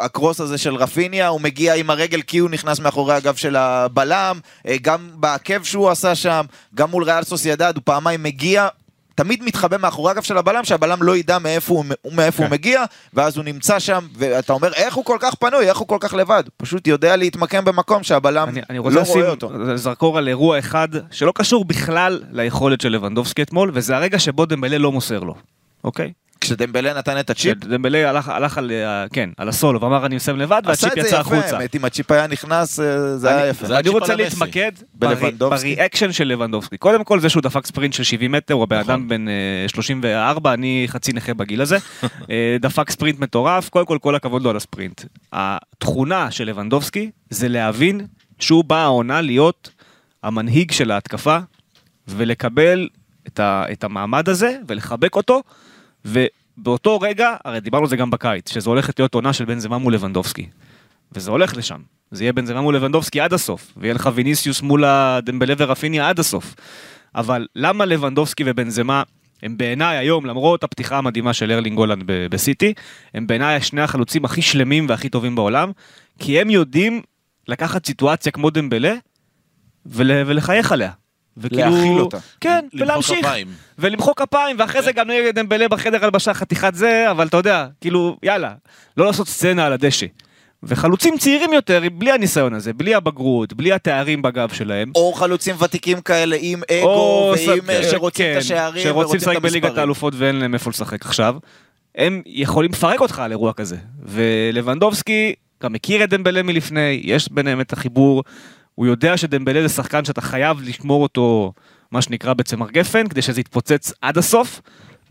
[0.00, 3.56] ה cross הזה של רפיניה, הוא מגיע עם הרגל כי הוא נכנס מאחורי הגב של
[3.56, 8.68] הבלם, אה, גם בעקב שהוא עשה שם, גם מול ריאל סוסיידד, הוא פעמיים מגיע.
[9.16, 12.54] תמיד מתחבא מאחורי הגב של הבלם, שהבלם לא ידע מאיפה הוא, מאיפה הוא כן.
[12.54, 15.98] מגיע, ואז הוא נמצא שם, ואתה אומר, איך הוא כל כך פנוי, איך הוא כל
[16.00, 16.44] כך לבד?
[16.56, 19.76] פשוט יודע להתמקם במקום שהבלם אני, אני רוצה לא לשים רואה אותו.
[19.76, 24.78] זרקור על אירוע אחד שלא קשור בכלל ליכולת של לבנדובסקי אתמול, וזה הרגע שבו דמבלה
[24.78, 25.34] לא מוסר לו,
[25.84, 26.12] אוקיי?
[26.46, 30.36] כשדמבלה נתן את הצ'יפ, דמבלה הלך, הלך על, ה- כן, על הסולו ואמר אני מסיים
[30.38, 31.56] לבד עשה והצ'יפ את זה יצא יפה, החוצה.
[31.56, 33.66] האמת, אם הצ'יפ היה נכנס, אה, זה היה אני- יפה.
[33.66, 34.14] זה אני רוצה.
[34.14, 34.72] להתמקד?
[34.94, 36.76] ב reaction של לבנדובסקי.
[36.78, 38.90] קודם כל זה שהוא דפק ספרינט של 70 מטר, הוא הבן נכון.
[38.94, 39.34] אדם בן אה,
[39.68, 41.76] 34, אני חצי נכה בגיל הזה.
[42.30, 45.02] אה, דפק ספרינט מטורף, קודם כל כל הכבוד לו על הספרינט.
[45.32, 48.00] התכונה של לבנדובסקי זה להבין
[48.38, 49.70] שהוא בא העונה להיות
[50.22, 51.38] המנהיג של ההתקפה,
[52.08, 52.88] ולקבל
[53.26, 55.42] את, ה, את המעמד הזה, ולחבק אותו,
[56.06, 59.78] ובאותו רגע, הרי דיברנו על זה גם בקיץ, שזו הולכת להיות עונה של בן זמה
[59.78, 60.46] מול לבנדובסקי.
[61.12, 61.80] וזה הולך לשם.
[62.10, 66.18] זה יהיה בן זמה מול לבנדובסקי עד הסוף, ויהיה לך ויניסיוס מול הדמבלה ורפיניה עד
[66.18, 66.54] הסוף.
[67.14, 69.02] אבל למה לבנדובסקי ובן זמה
[69.42, 72.74] הם בעיניי היום, למרות הפתיחה המדהימה של ארלינג הולנד בסיטי,
[73.14, 75.72] הם בעיניי שני החלוצים הכי שלמים והכי טובים בעולם,
[76.18, 77.02] כי הם יודעים
[77.48, 78.94] לקחת סיטואציה כמו דמבלה
[79.86, 80.90] ול, ולחייך עליה.
[81.38, 82.18] וכאילו- להכיל אותה.
[82.40, 83.18] כן, למחוא ולהמשיך.
[83.26, 83.46] כפיים.
[83.78, 88.16] ולמחוא כפיים, ואחרי זה גם נהיה דמבלה בחדר הלבשה חתיכת זה, אבל אתה יודע, כאילו,
[88.22, 88.52] יאללה,
[88.96, 90.06] לא לעשות סצנה על הדשא.
[90.62, 94.92] וחלוצים צעירים יותר, בלי הניסיון הזה, בלי הבגרות, בלי התארים בגב שלהם.
[94.94, 99.36] או חלוצים ותיקים כאלה עם אגו, ועם ס- אה, שרוצים כן, את השערים, שרוצים לשחק
[99.36, 99.78] בליגת.
[99.78, 101.36] האלופות ואין להם איפה לשחק עכשיו.
[101.94, 103.76] הם יכולים לפרק אותך על אירוע כזה.
[104.02, 108.22] ולבנדובסקי גם מכיר את דמבלה מלפני, יש ביניהם את החיבור.
[108.76, 111.52] הוא יודע שדמבלה זה שחקן שאתה חייב לשמור אותו,
[111.92, 114.60] מה שנקרא בצמר גפן, כדי שזה יתפוצץ עד הסוף.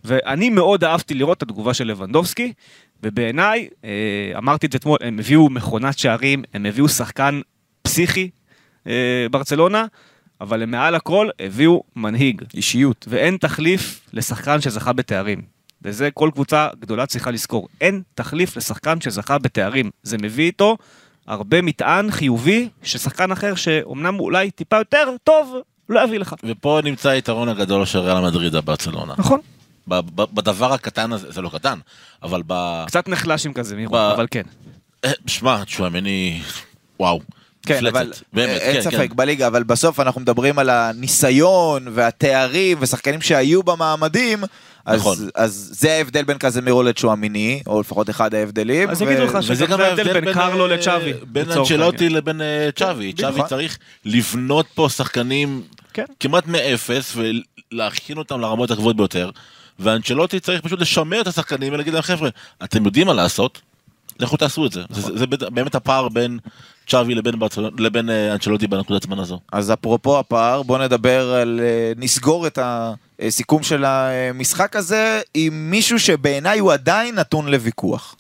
[0.04, 2.54] ואני מאוד אהבתי לראות את התגובה של לבנדובסקי,
[3.04, 7.42] ובעיניי, אה, אמרתי את זה אתמול, הם הביאו מכונת שערים, הם הביאו שחקן
[7.82, 8.30] פסיכי,
[8.88, 9.86] אה, ברצלונה,
[10.42, 12.42] אבל הם מעל הכל הביאו מנהיג.
[12.54, 13.06] אישיות.
[13.10, 15.42] ואין תחליף לשחקן שזכה בתארים.
[15.82, 17.68] וזה כל קבוצה גדולה צריכה לזכור.
[17.82, 19.92] אין תחליף לשחקן שזכה בתארים.
[20.04, 20.78] זה מביא איתו
[21.28, 25.56] הרבה מטען חיובי, ששחקן אחר שאומנם אולי טיפה יותר טוב,
[25.90, 26.36] לא יביא לך.
[26.44, 29.14] ופה נמצא היתרון הגדול של ריאל מדריד ברצלונה.
[29.18, 29.40] נכון.
[29.88, 31.80] ב- ב- בדבר הקטן הזה, זה לא קטן,
[32.24, 32.84] אבל ב...
[32.88, 34.42] קצת נחלש עם כזה מירו, ב- אבל כן.
[35.06, 36.42] אה, שמע, תשמעמני,
[37.00, 37.20] וואו.
[37.66, 39.16] כן, מפלצת, אבל באמת, אין כן, ספק כן.
[39.16, 44.44] בליגה, אבל בסוף אנחנו מדברים על הניסיון והתארים ושחקנים שהיו במעמדים,
[44.86, 45.18] אז, נכון.
[45.36, 48.90] אז זה ההבדל בין קזמירו לצ'ואמיני, או לפחות אחד ההבדלים.
[48.90, 51.14] אז יגידו לך שגם גם זה ההבדל בין קרלו אה, לצ'אבי.
[51.28, 52.10] בין אנצ'לוטי.
[52.10, 53.14] לבין אה, צ'אבי.
[53.14, 53.48] צ'אבי נכון.
[53.48, 55.62] צריך לבנות פה שחקנים
[55.94, 56.06] כן.
[56.20, 59.30] כמעט מאפס ולהכין אותם לרמות הגבוהות ביותר.
[59.80, 62.30] ואנצ'לוטי צריך פשוט לשמר את השחקנים ולהגיד להם חבר'ה,
[62.64, 63.62] אתם יודעים מה לעשות,
[64.20, 64.82] לכו תעשו את זה.
[64.90, 65.18] נכון.
[65.18, 66.40] זה, זה באמת הפער בין
[66.88, 67.36] צ'אבי לבין,
[67.78, 69.40] לבין אה, אנצ'לוטי בנקודת זמן הזו.
[69.52, 71.60] אז אפרופו הפער, בוא נדבר על...
[71.98, 72.60] נסגור את
[73.20, 78.16] הסיכום של המשחק הזה עם מישהו שבעיניי הוא עדיין נתון לוויכוח.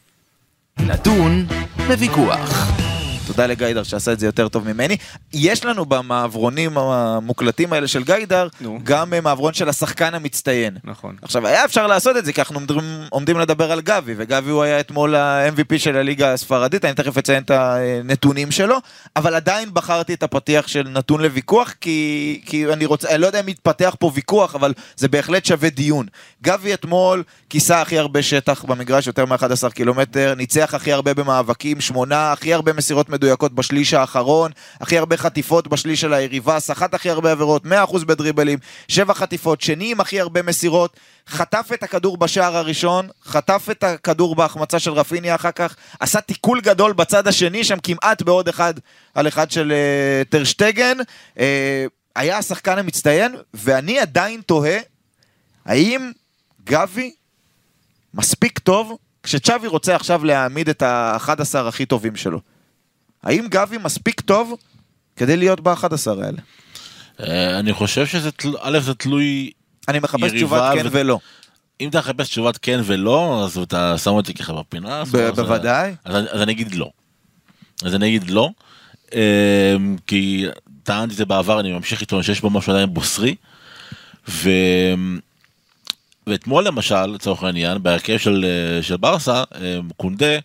[0.79, 1.45] נתון
[1.89, 2.84] לוויכוח.
[3.27, 4.97] תודה לגיידר שעשה את זה יותר טוב ממני.
[5.33, 8.79] יש לנו במעברונים המוקלטים האלה של גיידר, נו.
[8.83, 10.77] גם אה, מעברון של השחקן המצטיין.
[10.83, 11.15] נכון.
[11.21, 14.63] עכשיו, היה אפשר לעשות את זה, כי אנחנו עומדים, עומדים לדבר על גבי, וגבי הוא
[14.63, 18.77] היה אתמול ה-MVP של הליגה הספרדית, אני תכף אציין את הנתונים שלו,
[19.15, 23.39] אבל עדיין בחרתי את הפתיח של נתון לוויכוח, כי, כי אני רוצה, אני לא יודע
[23.39, 26.05] אם יתפתח פה ויכוח, אבל זה בהחלט שווה דיון.
[26.43, 32.31] גבי אתמול כיסה הכי הרבה שטח במגרש, יותר מ-11 קילומטר, ניצח הכי הרבה במאבקים, שמונה,
[32.31, 34.51] הכי הרבה מסירות מדויקות בשליש האחרון,
[34.81, 39.91] הכי הרבה חטיפות בשליש של היריבה, סחט הכי הרבה עבירות, 100% בדריבלים, שבע חטיפות, שני
[39.91, 40.99] עם הכי הרבה מסירות,
[41.29, 46.61] חטף את הכדור בשער הראשון, חטף את הכדור בהחמצה של רפיניה אחר כך, עשה תיקול
[46.61, 48.73] גדול בצד השני, שם כמעט בעוד אחד
[49.13, 50.97] על אחד של uh, טרשטגן,
[51.35, 51.39] uh,
[52.15, 54.77] היה השחקן המצטיין, ואני עדיין תוהה,
[55.65, 56.11] האם
[56.65, 57.13] גבי
[58.13, 62.54] מספיק טוב כשצ'אבי רוצה עכשיו להעמיד את ה-11 הכי טובים שלו?
[63.25, 64.53] האם גבי מספיק טוב
[65.15, 65.85] כדי להיות ב-11
[66.23, 66.37] האלה?
[67.19, 68.29] אה, אני חושב שזה,
[68.61, 69.51] א', זה תלוי,
[69.87, 71.19] אני מחפש תשובת כן ולא.
[71.81, 75.03] אם אתה מחפש תשובת כן ולא, אז אתה שם אותי ככה בפינה.
[75.35, 75.95] בוודאי.
[76.05, 76.91] אז, אני- אגיד לא.
[77.83, 78.49] אז אני אגיד לא,
[79.15, 79.75] אה,
[80.07, 80.45] כי
[80.83, 83.35] טענתי את זה בעבר, אני ממשיך איתו, שיש בו משהו עדיין בוסרי.
[84.29, 84.49] ו...
[86.27, 88.45] ואתמול למשל, לצורך העניין, בהרכב של,
[88.77, 90.35] אה, של ברסה, אה, קונדה,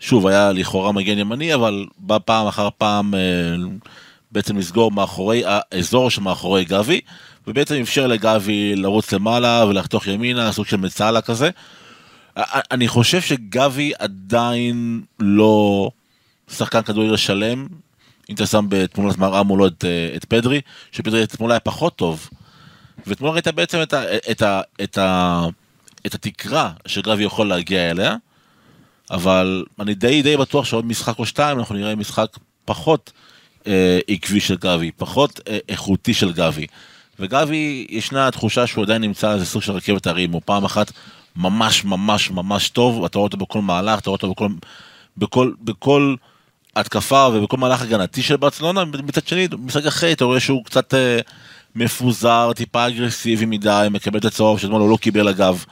[0.00, 3.20] שוב, היה לכאורה מגן ימני, אבל בא פעם אחר פעם אה,
[4.32, 7.00] בעצם לסגור מאחורי האזור שמאחורי גבי,
[7.46, 11.50] ובעצם אפשר לגבי לרוץ למעלה ולחתוך ימינה, סוג של מצאלה כזה.
[12.70, 15.90] אני חושב שגבי עדיין לא
[16.50, 17.66] שחקן כדורגל שלם.
[18.30, 20.60] אם אתה שם בתמונת מראה מולו את, אה, את פדרי,
[20.92, 22.28] שפדרי אתמול היה פחות טוב.
[23.06, 25.46] ואתמול ראית בעצם את, ה, את, ה, את, ה,
[26.06, 28.16] את התקרה שגבי יכול להגיע אליה,
[29.10, 33.12] אבל אני די די בטוח שעוד משחק או שתיים אנחנו נראה משחק פחות
[33.66, 36.66] אה, עקבי של גבי, פחות אה, איכותי של גבי.
[37.20, 40.92] וגבי, ישנה התחושה שהוא עדיין נמצא על איזה סוג של רכבת הרים, הוא פעם אחת
[41.36, 44.48] ממש ממש ממש טוב, אתה רואה אותו בכל מהלך, אתה רואה אותו בכל,
[45.16, 46.14] בכל, בכל
[46.76, 51.18] התקפה ובכל מהלך הגנתי של ברצלונה, מצד שני, במשחק אחרי אתה רואה שהוא קצת אה,
[51.74, 55.64] מפוזר, טיפה אגרסיבי מדי, מקבל את הצהוב שאתמול הוא לא קיבל אגב.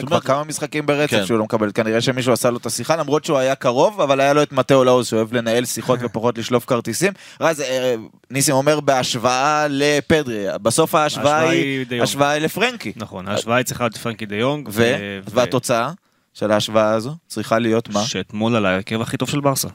[0.00, 1.26] כן, כבר כמה משחקים ברצף כן.
[1.26, 4.32] שהוא לא מקבל, כנראה שמישהו עשה לו את השיחה, למרות שהוא היה קרוב, אבל היה
[4.32, 7.12] לו את מתאו לאוז שאוהב לנהל שיחות ופחות לשלוף כרטיסים.
[7.40, 7.94] רז, אה,
[8.30, 12.02] ניסים אומר בהשוואה לפדרי, בסוף ההשוואה היא היא.
[12.02, 12.92] השוואה היא לפרנקי.
[12.96, 14.68] נכון, ההשוואה היא צריכה להיות פרנקי דה יונג.
[14.72, 15.90] ו- והתוצאה
[16.34, 18.02] של ההשוואה הזו צריכה להיות מה?
[18.04, 19.68] שאתמול על ההרכב הכי טוב של ברסה.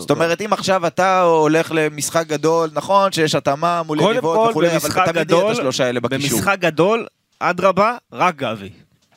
[0.00, 5.12] זאת אומרת, אם עכשיו אתה הולך למשחק גדול, נכון שיש התאמה מול יריבות וכולי, אבל
[5.12, 6.38] תמיד יהיה את השלושה האלה בקישור.
[6.38, 7.06] במשחק גדול,
[7.50, 8.70] אדרבה, רק גבי.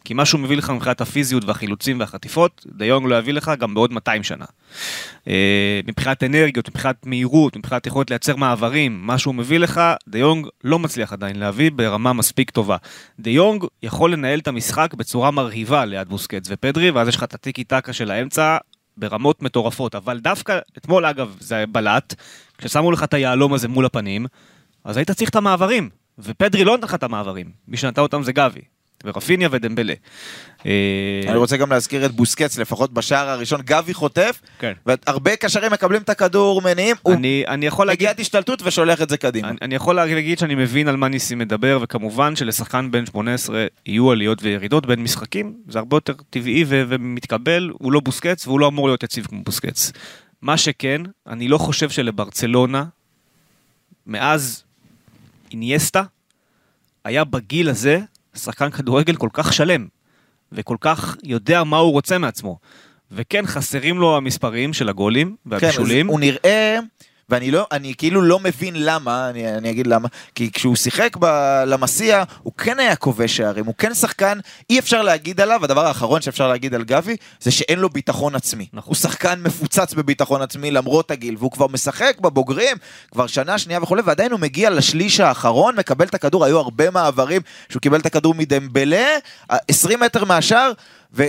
[0.05, 3.73] כי מה שהוא מביא לך מבחינת הפיזיות והחילוצים והחטיפות, דה יונג לא יביא לך גם
[3.73, 4.45] בעוד 200 שנה.
[5.27, 10.47] אה, מבחינת אנרגיות, מבחינת מהירות, מבחינת יכולת לייצר מעברים, מה שהוא מביא לך, דה יונג
[10.63, 12.77] לא מצליח עדיין להביא ברמה מספיק טובה.
[13.19, 17.33] דה יונג יכול לנהל את המשחק בצורה מרהיבה ליד בוסקץ ופדרי, ואז יש לך את
[17.33, 18.57] הטיקי טקה של האמצע
[18.97, 19.95] ברמות מטורפות.
[19.95, 22.13] אבל דווקא, אתמול אגב, זה בלט,
[22.57, 24.25] כששמו לך את היהלום הזה מול הפנים,
[24.83, 28.31] אז היית צריך את המעברים, ופדרי לא נתן לך את המעברים, מי שנתן אותם זה
[28.31, 28.61] גבי,
[29.05, 29.93] ורפיניה ודמבלה.
[30.65, 34.73] אה, אני רוצה גם להזכיר את בוסקץ, לפחות בשער הראשון, גבי חוטף, כן.
[34.85, 38.09] והרבה קשרים מקבלים את הכדור, מניעים, הוא אני, אני יכול להגיד...
[38.19, 39.49] השתלטות ושולח את זה קדימה.
[39.49, 44.11] אני, אני יכול להגיד שאני מבין על מה ניסים מדבר, וכמובן שלשחקן בן 18 יהיו
[44.11, 48.67] עליות וירידות בין משחקים, זה הרבה יותר טבעי ו- ומתקבל, הוא לא בוסקץ והוא לא
[48.67, 49.91] אמור להיות יציב כמו בוסקץ.
[50.41, 52.85] מה שכן, אני לא חושב שלברצלונה,
[54.07, 54.64] מאז
[55.51, 56.03] אינייסטה,
[57.03, 57.99] היה בגיל הזה
[58.35, 59.87] שחקן כדורגל כל כך שלם,
[60.51, 62.59] וכל כך יודע מה הוא רוצה מעצמו.
[63.11, 66.05] וכן, חסרים לו המספרים של הגולים כן, והבישולים.
[66.05, 66.79] אז הוא נראה,
[67.29, 72.23] ואני לא, אני כאילו לא מבין למה, אני, אני אגיד למה, כי כשהוא שיחק בלמסיה,
[72.43, 76.47] הוא כן היה כובש שערים, הוא כן שחקן, אי אפשר להגיד עליו, הדבר האחרון שאפשר
[76.47, 78.67] להגיד על גבי, זה שאין לו ביטחון עצמי.
[78.73, 78.89] נכון.
[78.89, 82.77] הוא שחקן מפוצץ בביטחון עצמי למרות הגיל, והוא כבר משחק בבוגרים,
[83.11, 87.41] כבר שנה, שנייה וכולי, ועדיין הוא מגיע לשליש האחרון, מקבל את הכדור, היו הרבה מעברים,
[87.69, 89.07] שהוא קיבל את הכדור מדמבלה,
[89.49, 90.71] 20 מטר מהשאר,
[91.13, 91.23] ו...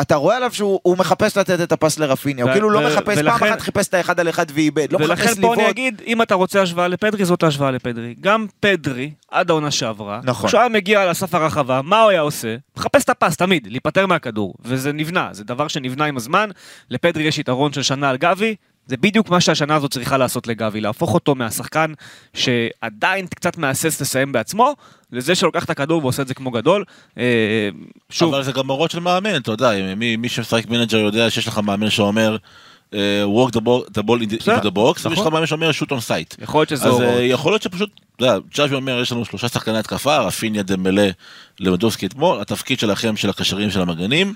[0.00, 3.14] אתה רואה עליו שהוא הוא מחפש לתת את הפס לרפיניה, הוא כאילו לא מחפש, פעם
[3.18, 5.70] ולכן- אחת חיפש את האחד על אחד ואיבד, לא ולכן מחפש פה אני.
[5.70, 8.14] אגיד, אם אתה רוצה השוואה לפדרי, זאת ההשוואה לפדרי.
[8.20, 10.48] גם פדרי, עד העונה שעברה, נכון.
[10.48, 12.56] כשהוא היה מגיע לסף הרחבה, מה הוא היה עושה?
[12.76, 14.54] מחפש את הפס תמיד, להיפטר מהכדור.
[14.64, 16.50] וזה נבנה, זה דבר שנבנה עם הזמן.
[16.90, 18.54] לפדרי יש יתרון של שנה על גבי,
[18.86, 21.92] זה בדיוק מה שהשנה הזאת צריכה לעשות לגבי, להפוך אותו מהשחקן
[22.34, 24.74] שעדיין קצת מהסס לסיים בעצמו,
[25.12, 26.84] לזה שלוקח את הכדור ועושה את זה כמו גדול.
[27.18, 27.68] אה,
[28.10, 31.48] שוב, אבל זה גם הוראות של מאמן, אתה יודע, מי, מי שמשחק מנג'ר יודע שיש
[31.48, 32.36] לך מאמן שאומר
[32.94, 35.32] אה, walk the ball, the ball in the, into the box, ויש לך נכון.
[35.32, 36.42] מאמן שאומר shoot on sight.
[36.42, 37.00] יכול להיות שזה אז.
[37.00, 41.08] אה, יכול להיות שפשוט, אתה יודע, צ'אבי אומר, יש לנו שלושה שחקני התקפה, רפיניה, דמבלה,
[41.60, 44.34] לבנדובסקי אתמול, התפקיד שלכם, של הקשרים של המגנים,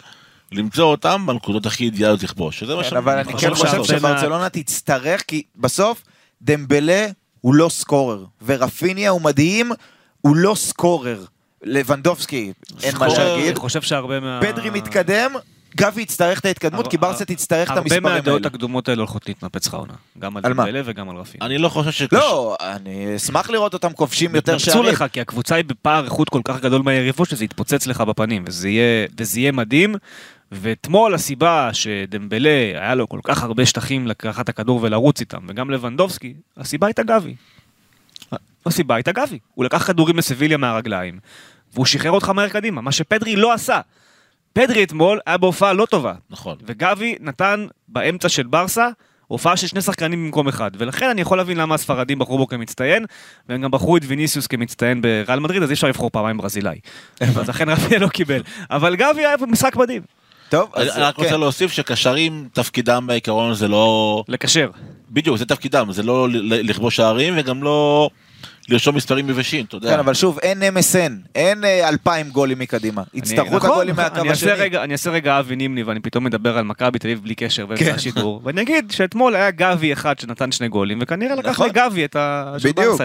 [0.53, 3.79] למצוא אותם בנקודות הכי אידיאליות לכבוש, שזה מה כן, שאני אבל אני חושב כן חושב
[3.79, 6.03] מה- שברצלונה תצטרך, כי בסוף
[6.43, 7.07] דמבלה
[7.41, 9.73] הוא לא סקורר, ורפיניה הוא מדהים,
[10.21, 11.25] הוא לא סקורר.
[11.63, 13.47] לבנדובסקי, אין מה להגיד.
[13.47, 14.41] אני חושב שהרבה מה...
[14.43, 15.33] פדרי מתקדם,
[15.77, 18.55] גבי יצטרך את ההתקדמות, כי ברסה תצטרך את המספרים הרבה מהדעות האלה.
[18.55, 19.93] הקדומות האלה הולכות להתנפץ לך עונה.
[20.19, 20.65] גם על מה?
[20.65, 21.41] דמבלה וגם על רפין.
[21.43, 22.03] אני לא חושב ש...
[22.13, 24.93] לא, אני אשמח לראות אותם כובשים יותר יתנפצו שערים.
[24.93, 28.69] לך, כי הקבוצה היא בפער איכות כל כך גדול מהיריבות, שזה יתפוצץ לך בפנים, וזה
[29.39, 29.95] יהיה מדהים.
[30.53, 35.71] ואתמול הסיבה שדמבלה היה לו כל כך הרבה שטחים לקחת את הכדור ולרוץ איתם, וגם
[35.71, 37.35] לבנדובסקי, הסיבה הייתה גבי.
[38.67, 39.39] הסיבה הייתה גבי.
[39.55, 41.19] הוא לקח כדורים לסביליה מהרגליים,
[41.75, 43.81] והוא שחרר אותך מהר קדימה, מה שפדרי לא עשה.
[44.53, 46.15] פדרי אתמול היה בהופעה לא טובה.
[46.31, 46.57] נכון.
[46.67, 48.89] וגבי נתן באמצע של ברסה
[49.27, 53.05] הופעה של שני שחקנים במקום אחד, ולכן אני יכול להבין למה הספרדים בחרו בו כמצטיין,
[53.49, 56.81] והם גם בחרו את ויניסיוס כמצטיין בריאל מדריד, אז אי אפשר לבחור פעמיים ברזילאי.
[57.21, 58.43] אז לכן רפיה לא קיבל.
[58.71, 60.03] אבל גבי היה במשחק מדהים,
[60.49, 61.23] טוב, אז אני רק כן.
[61.23, 64.25] רוצה להוסיף שקשרים, תפקידם בעיקרון זה לא...
[64.29, 64.71] לקשר.
[65.11, 68.11] בדיוק, זה תפקידם, זה לא לכבוש שערים וגם לא
[68.69, 69.91] לרשום מספרים יבשים, אתה יודע.
[69.93, 73.03] כן, אבל שוב, אין MSN, אין אה, אלפיים גולים מקדימה.
[73.15, 74.05] יצטרכו את נכון, הגולים נכון.
[74.19, 74.53] מהקו השני.
[74.53, 77.67] רגע- אני אעשה רגע אבי נימני ואני פתאום מדבר על מכבי תל אביב בלי קשר
[77.67, 77.95] באמצע כן.
[77.95, 81.69] השידור, ואני אגיד שאתמול היה גבי אחד שנתן שני גולים, וכנראה לקח נכון.
[81.69, 82.17] לגבי את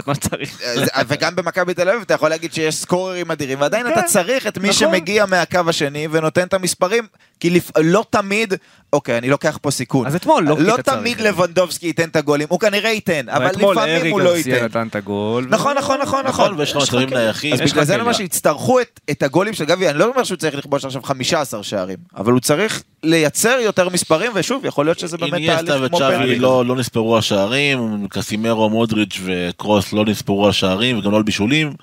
[0.08, 0.62] מה שצריך.
[0.64, 4.02] אה, זה- וגם במכבי תל אביב אתה יכול להגיד שיש סקוררים אדירים, ועדיין כן, אתה
[4.04, 4.74] צריך את מי.
[4.74, 7.04] שמגיע מהקו השני ונותן את המספרים,
[7.40, 8.54] כי לא תמיד,
[8.94, 10.08] אוקיי, אני לוקח פה סיכון.
[10.08, 10.78] אז אתמול לא לא.
[10.78, 14.66] תמיד לבנדובסקי ייתן את הגולים, הוא כנראה ייתן, אבל לפעמים הוא לא גרסיה ייתן.
[14.66, 15.48] נתן את הגול.
[15.52, 16.46] נכון, נכון, נכון, נכון.
[16.46, 17.54] נכון, ויש לך מצבים נייחים.
[17.54, 18.02] אז בגלל זה.
[18.02, 18.80] אומר שיצטרכו
[19.12, 22.40] את, הגולים של גבי, אני לא אומר שהוא צריך לכבוש עכשיו 15 שערים, אבל הוא
[22.40, 26.42] צריך לייצר יותר מספרים, ושוב, יכול להיות שזה באמת תהליך כמו וצ'אבי פנדל.
[26.42, 31.74] לא, לא נספרו השערים, קסימרו, מודריץ' וקרוס לא נספרו השערים וגם לא על בישולים.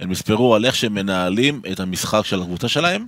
[0.00, 3.06] הם יספרו על איך שהם מנהלים את המשחק של הקבוצה שלהם,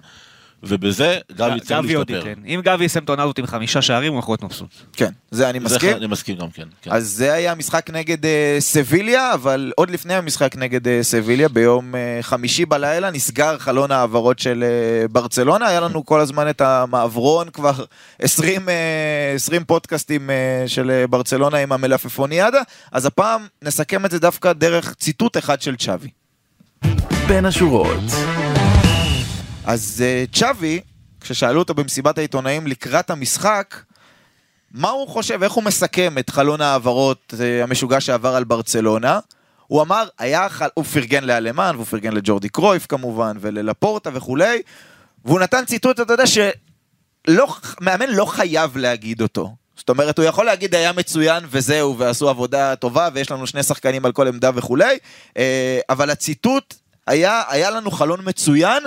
[0.69, 2.29] ובזה גבי צריך גבי עוד להשתפר.
[2.29, 2.43] ייתן.
[2.47, 4.69] אם גבי יסיים את העונה הזאת עם חמישה שערים, הוא יכול להיות מבסוט.
[4.93, 5.97] כן, זה אני זה מסכים.
[5.97, 6.69] אני מסכים גם כן.
[6.83, 6.91] כן.
[6.93, 11.95] אז זה היה משחק נגד אה, סביליה, אבל עוד לפני המשחק נגד אה, סביליה, ביום
[11.95, 14.65] אה, חמישי בלילה נסגר חלון ההעברות של
[15.13, 17.73] ברצלונה, היה לנו כל הזמן את המעברון, כבר
[18.19, 18.75] 20, אה,
[19.35, 20.31] 20 פודקאסטים
[20.67, 22.61] של ברצלונה עם המלפפוניאדה,
[22.93, 26.09] אז הפעם נסכם את זה דווקא דרך ציטוט אחד של צ'אבי.
[27.29, 28.54] בין השורות.
[29.65, 30.81] אז אה, צ'אבי,
[31.21, 33.77] כששאלו אותו במסיבת העיתונאים לקראת המשחק,
[34.71, 39.19] מה הוא חושב, איך הוא מסכם את חלון ההעברות אה, המשוגע שעבר על ברצלונה?
[39.67, 40.69] הוא אמר, היה, חל...
[40.75, 44.63] הוא פרגן לאלמן, והוא פרגן לג'ורדי קרויף כמובן, וללפורטה וכולי,
[45.25, 49.55] והוא נתן ציטוט, אתה יודע, שמאמן לא חייב להגיד אותו.
[49.77, 54.05] זאת אומרת, הוא יכול להגיד היה מצוין וזהו, ועשו עבודה טובה, ויש לנו שני שחקנים
[54.05, 54.99] על כל עמדה וכולי,
[55.37, 56.75] אה, אבל הציטוט
[57.07, 58.83] היה, היה לנו חלון מצוין,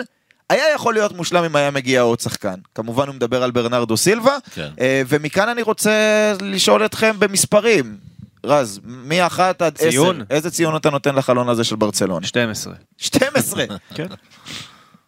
[0.49, 2.55] היה יכול להיות מושלם אם היה מגיע עוד שחקן.
[2.75, 4.69] כמובן הוא מדבר על ברנרדו סילבה, כן.
[4.79, 7.97] אה, ומכאן אני רוצה לשאול אתכם במספרים.
[8.45, 10.21] רז, מאחת עד עשר, ציון?
[10.29, 12.27] איזה ציון אתה נותן לחלון הזה של ברצלונה?
[12.27, 12.73] 12.
[12.97, 13.65] 12.
[13.95, 14.07] כן.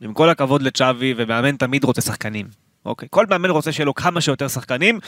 [0.01, 2.47] עם כל הכבוד לצ'אבי, ומאמן תמיד רוצה שחקנים.
[2.85, 3.07] אוקיי?
[3.11, 4.99] כל מאמן רוצה שיהיה לו כמה שיותר שחקנים,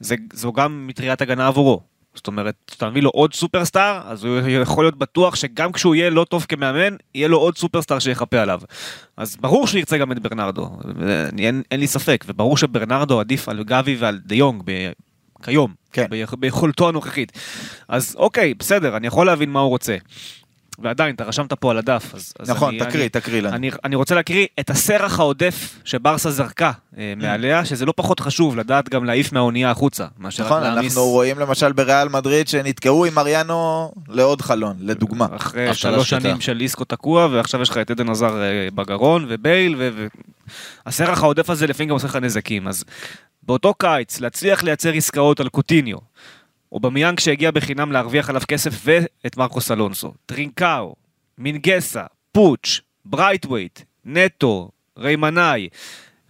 [0.00, 1.80] זה, זו גם מטריית הגנה עבורו.
[2.14, 6.10] זאת אומרת, כשאתה מביא לו עוד סופרסטאר, אז הוא יכול להיות בטוח שגם כשהוא יהיה
[6.10, 8.60] לא טוב כמאמן, יהיה לו עוד סופרסטאר שיחפה עליו.
[9.16, 10.70] אז ברור שהוא ירצה גם את ברנרדו,
[11.38, 14.70] אין, אין לי ספק, וברור שברנרדו עדיף על גבי ועל דה יונג ב...
[15.42, 16.06] כיום, כן.
[16.10, 17.32] ביכ- ביכולתו הנוכחית.
[17.88, 19.96] אז אוקיי, בסדר, אני יכול להבין מה הוא רוצה.
[20.78, 22.14] ועדיין, אתה רשמת פה על הדף.
[22.14, 23.56] אז, אז נכון, אני, תקריא, אני, תקריא לנו.
[23.56, 28.56] אני, אני רוצה להקריא את הסרח העודף שברסה זרקה אה, מעליה, שזה לא פחות חשוב
[28.56, 33.04] לדעת גם להעיף מהאונייה החוצה, מאשר נכון, רק להעמיס אנחנו רואים למשל בריאל מדריד שנתקעו
[33.04, 35.26] עם מריאנו לעוד חלון, לדוגמה.
[35.36, 36.10] אחרי אבטלה שלוש.
[36.10, 39.88] שנים של איסקו תקוע, ועכשיו יש לך את אדן הזאר אה, בגרון, ובייל, ו...
[39.96, 40.06] ו...
[40.86, 42.68] הסרח העודף הזה לפעמים גם עושה לך נזקים.
[42.68, 42.84] אז
[43.42, 45.98] באותו קיץ, להצליח לייצר עסקאות על קוטיניו,
[46.74, 50.94] אובמיאנג שהגיע בחינם להרוויח עליו כסף, ואת מרקוס אלונסו, טרינקאו,
[51.38, 55.68] מינגסה, פוטש, ברייטווייט, נטו, ריי מאנאי.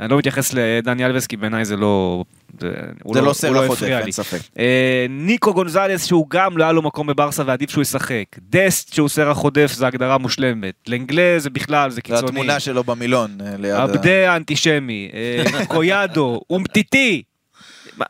[0.00, 2.24] אני לא מתייחס לדני אלבס כי בעיניי זה לא...
[2.60, 2.70] זה,
[3.12, 4.12] זה לא הוא סרח עודף, הפריע אין.
[4.12, 4.38] ספק.
[4.58, 8.24] אה, ניקו גונזלס שהוא גם לא היה לו מקום בברסה ועדיף שהוא ישחק.
[8.38, 10.74] דסט שהוא סרח עודף זה הגדרה מושלמת.
[10.86, 12.26] לנגלה זה בכלל, זה קיצוני.
[12.26, 13.74] התמונה שלו במילון אה, ליד.
[13.74, 17.22] עבדה האנטישמי, אה, קויאדו, אומטיטי.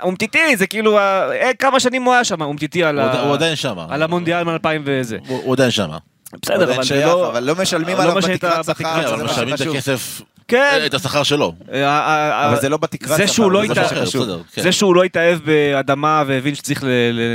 [0.03, 3.57] אומטיטי זה כאילו, אה, כמה שנים הוא היה שם, אומטיטי על ה- עדיין- הוא עדיין
[3.57, 3.77] שם.
[3.89, 5.19] על המונדיאל מ-2000 וזה.
[5.27, 5.89] הוא עדיין שם.
[6.43, 7.29] בסדר, אבל זה שייך, לא...
[7.29, 9.61] אבל לא משלמים לא עליו בתקרת שכר, אבל משלמים את.
[9.61, 10.83] הכסף, כן.
[10.87, 11.55] את השכר שלו.
[11.73, 13.75] אה, אה, אבל זה לא בתקרת זה שכר, שהוא לא זה
[14.55, 14.63] כן.
[14.63, 16.85] זה שהוא לא התאהב באדמה והבין שצריך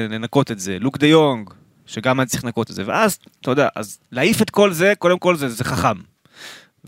[0.10, 0.78] לנקות את זה.
[0.80, 1.50] לוק דה יונג,
[1.86, 2.84] שגם היה צריך לנקות את זה.
[2.86, 5.96] ואז, אתה יודע, אז להעיף את כל זה, קודם כל זה חכם.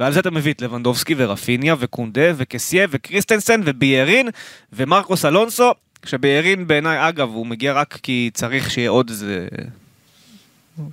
[0.01, 4.29] ועל זה אתה מביא את לבנדובסקי ורפיניה וקונדה וקסיה וקריסטנסן וביירין
[4.73, 5.71] ומרקוס אלונסו,
[6.05, 9.47] שביירין בעיניי, אגב, הוא מגיע רק כי צריך שיהיה עוד איזה...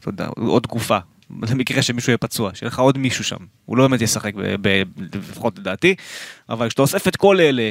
[0.00, 0.98] אתה יודע, עוד תקופה.
[1.50, 3.36] למקרה שמישהו יהיה פצוע, שיהיה לך עוד מישהו שם.
[3.64, 4.32] הוא לא באמת ישחק,
[5.12, 5.94] לפחות לדעתי.
[6.48, 7.70] אבל כשאתה אוסף את כל אלה,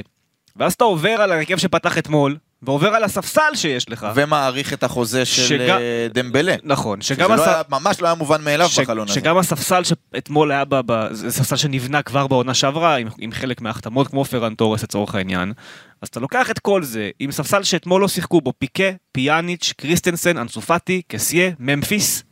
[0.55, 4.07] ואז אתה עובר על ההרכב שפתח אתמול, ועובר על הספסל שיש לך.
[4.15, 6.55] ומעריך את החוזה של שגם- אה, דמבלה.
[6.63, 9.13] נכון, שזה שגם לא הס- היה- ממש לא היה מובן מאליו ש- בחלון הזה.
[9.19, 13.61] שגם הספסל שאתמול היה, ב- ב- זה ספסל שנבנה כבר בעונה שעברה, עם, עם חלק
[13.61, 15.53] מההחתמות כמו פרן תורס לצורך העניין,
[16.01, 20.37] אז אתה לוקח את כל זה, עם ספסל שאתמול לא שיחקו בו, פיקה, פיאניץ', קריסטנסן,
[20.37, 22.23] אנסופטי, קסיה, ממפיס.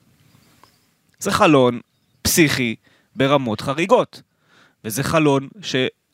[1.20, 1.80] זה חלון
[2.22, 2.76] פסיכי
[3.16, 4.22] ברמות חריגות.
[4.86, 5.48] וזה חלון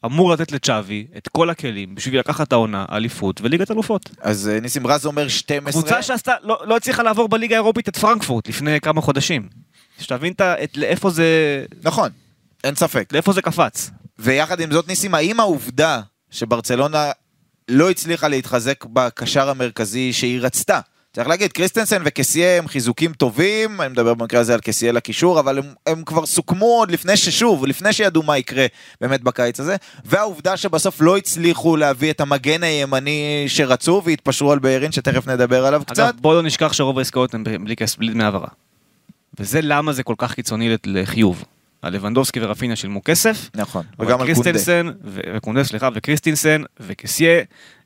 [0.06, 4.10] שאמור לתת לצ'אבי את כל הכלים בשביל לקחת את העונה, אליפות וליגת אלופות.
[4.22, 5.82] אז אה, ניסים רז אומר 12.
[5.82, 9.50] קבוצה שעשתה, לא, לא הצליחה לעבור בליגה האירופית את פרנקפורט לפני כמה חודשים.
[10.00, 11.26] שתבין את לאיפה זה,
[11.84, 12.10] נכון,
[12.64, 13.14] אין ספק.
[13.14, 13.92] לאיפה זה קפץ.
[14.20, 17.12] ויחד עם זאת, ניסים, האם העובדה שברצלונה
[17.68, 20.80] לא הצליחה להתחזק בקשר המרכזי שהיא רצתה?
[21.14, 25.58] צריך להגיד, קריסטנסן וקסיה הם חיזוקים טובים, אני מדבר במקרה הזה על קסיה לקישור, אבל
[25.58, 28.66] הם, הם כבר סוכמו עוד לפני ששוב, לפני שידעו מה יקרה
[29.02, 34.92] באמת בקיץ הזה, והעובדה שבסוף לא הצליחו להביא את המגן הימני שרצו והתפשרו על בארין,
[34.92, 36.00] שתכף נדבר עליו קצת.
[36.00, 37.76] אגב, בוא לא נשכח שרוב העסקאות הן בלי
[38.12, 38.48] דמי העברה.
[39.40, 41.44] וזה למה זה כל כך קיצוני לחיוב.
[41.84, 44.34] הלבנדובסקי ורפיניה שילמו כסף, נכון, וגם על קונדה.
[44.34, 47.42] קריסטנסן, ו- וקונדה, סליחה, וקריסטינסן וקסיה,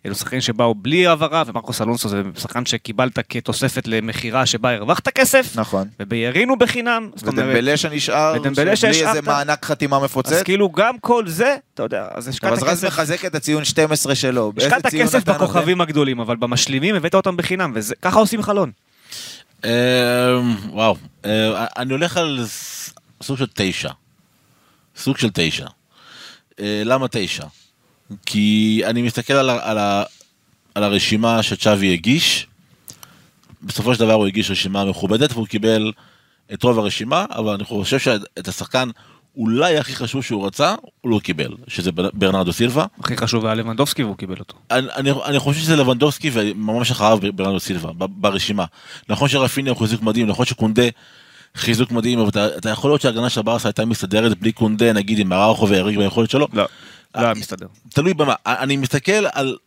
[0.05, 5.51] אלו שחקנים שבאו בלי העברה, ומרקוס אלונסו זה שחקן שקיבלת כתוספת למכירה שבה הרווחת כסף,
[5.55, 5.87] נכון.
[5.99, 9.21] וביירין הוא בחינם, זאת אומרת, ודמבלה שנשאר, ודמבלה בלי איזה.
[9.21, 10.31] מענק חתימה מפוצץ.
[10.31, 13.35] אז כאילו גם כל זה, אתה יודע, אז השקעת אבל אז רז כסף, מחזק את
[13.35, 14.53] הציון 12 שלו.
[14.57, 15.23] השקעת כסף?
[15.23, 18.71] בכוכבים הגדולים, אבל במשלימים הבאת אותם בחינם, וככה עושים חלון.
[19.65, 20.39] אה,
[20.69, 22.45] וואו, אה, אני הולך על
[23.25, 23.89] סוג של תשע.
[24.97, 25.65] סוג של תשע.
[26.59, 27.45] אה, למה תשע?
[28.25, 30.03] כי אני מסתכל על, ה, על, ה,
[30.75, 32.47] על הרשימה שצ'אבי הגיש,
[33.61, 35.91] בסופו של דבר הוא הגיש רשימה מכובדת והוא קיבל
[36.53, 38.89] את רוב הרשימה, אבל אני חושב שאת השחקן
[39.37, 42.85] אולי הכי חשוב שהוא רצה, הוא לא קיבל, שזה ברנרדו סילבה.
[42.99, 44.55] הכי חשוב היה לבנדובסקי והוא קיבל אותו.
[44.71, 48.65] אני, אני, אני חושב שזה לבנדובסקי וממש אחריו ברנרדו סילבה, ברשימה.
[49.09, 50.87] נכון שרפיניה הוא חיזוק מדהים, נכון שקונדה
[51.55, 55.19] חיזוק מדהים, אבל אתה, אתה יכול לראות שההגנה של ברסה הייתה מסתדרת בלי קונדה, נגיד
[55.19, 56.47] עם אראוכו והריג ביכולת שלו.
[56.53, 56.67] לא,
[57.15, 57.67] לא היה מסתדר.
[57.89, 59.57] תלוי במה, אני מסתכל על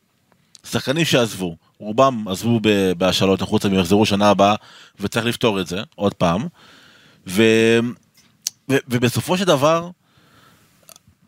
[0.64, 2.61] שחקנים שעזבו, רובם עזבו
[2.99, 4.55] בהשאלות החוצה, הם יחזרו שנה הבאה,
[5.01, 6.47] וצריך לפתור את זה, עוד פעם.
[7.26, 7.43] ו...
[8.70, 8.76] ו...
[8.89, 9.91] ובסופו של דבר,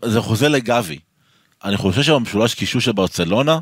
[0.04, 0.98] זה חוזה לגבי.
[1.64, 3.58] אני חושב שבמשולש קישור של ברצלונה,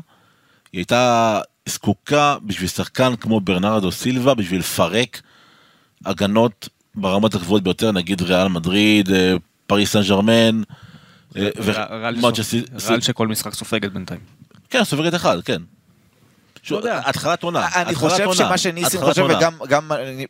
[0.73, 5.21] היא הייתה זקוקה בשביל שחקן כמו ברנרדו סילבה, בשביל לפרק
[6.05, 6.69] הגנות
[7.01, 9.33] ברמות הגבוהות ביותר, נגיד ריאל מדריד, אה,
[9.67, 10.61] פריס סן ג'רמן.
[11.37, 11.49] אה,
[12.87, 14.19] ריאל שכל משחק סופגת בינתיים.
[14.69, 15.61] כן, סופגת אחד, כן.
[16.85, 17.67] התחלת עונה.
[17.75, 19.27] אני חושב שמה שניסים חושב,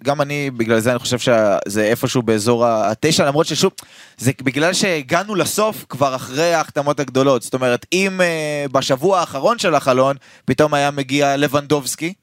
[0.01, 3.71] וגם אני, בגלל זה אני חושב שזה איפשהו באזור התשע, למרות ששוב,
[4.17, 7.41] זה בגלל שהגענו לסוף כבר אחרי ההחתמות הגדולות.
[7.41, 10.15] זאת אומרת, אם אה, בשבוע האחרון של החלון,
[10.45, 12.13] פתאום היה מגיע לבנדובסקי,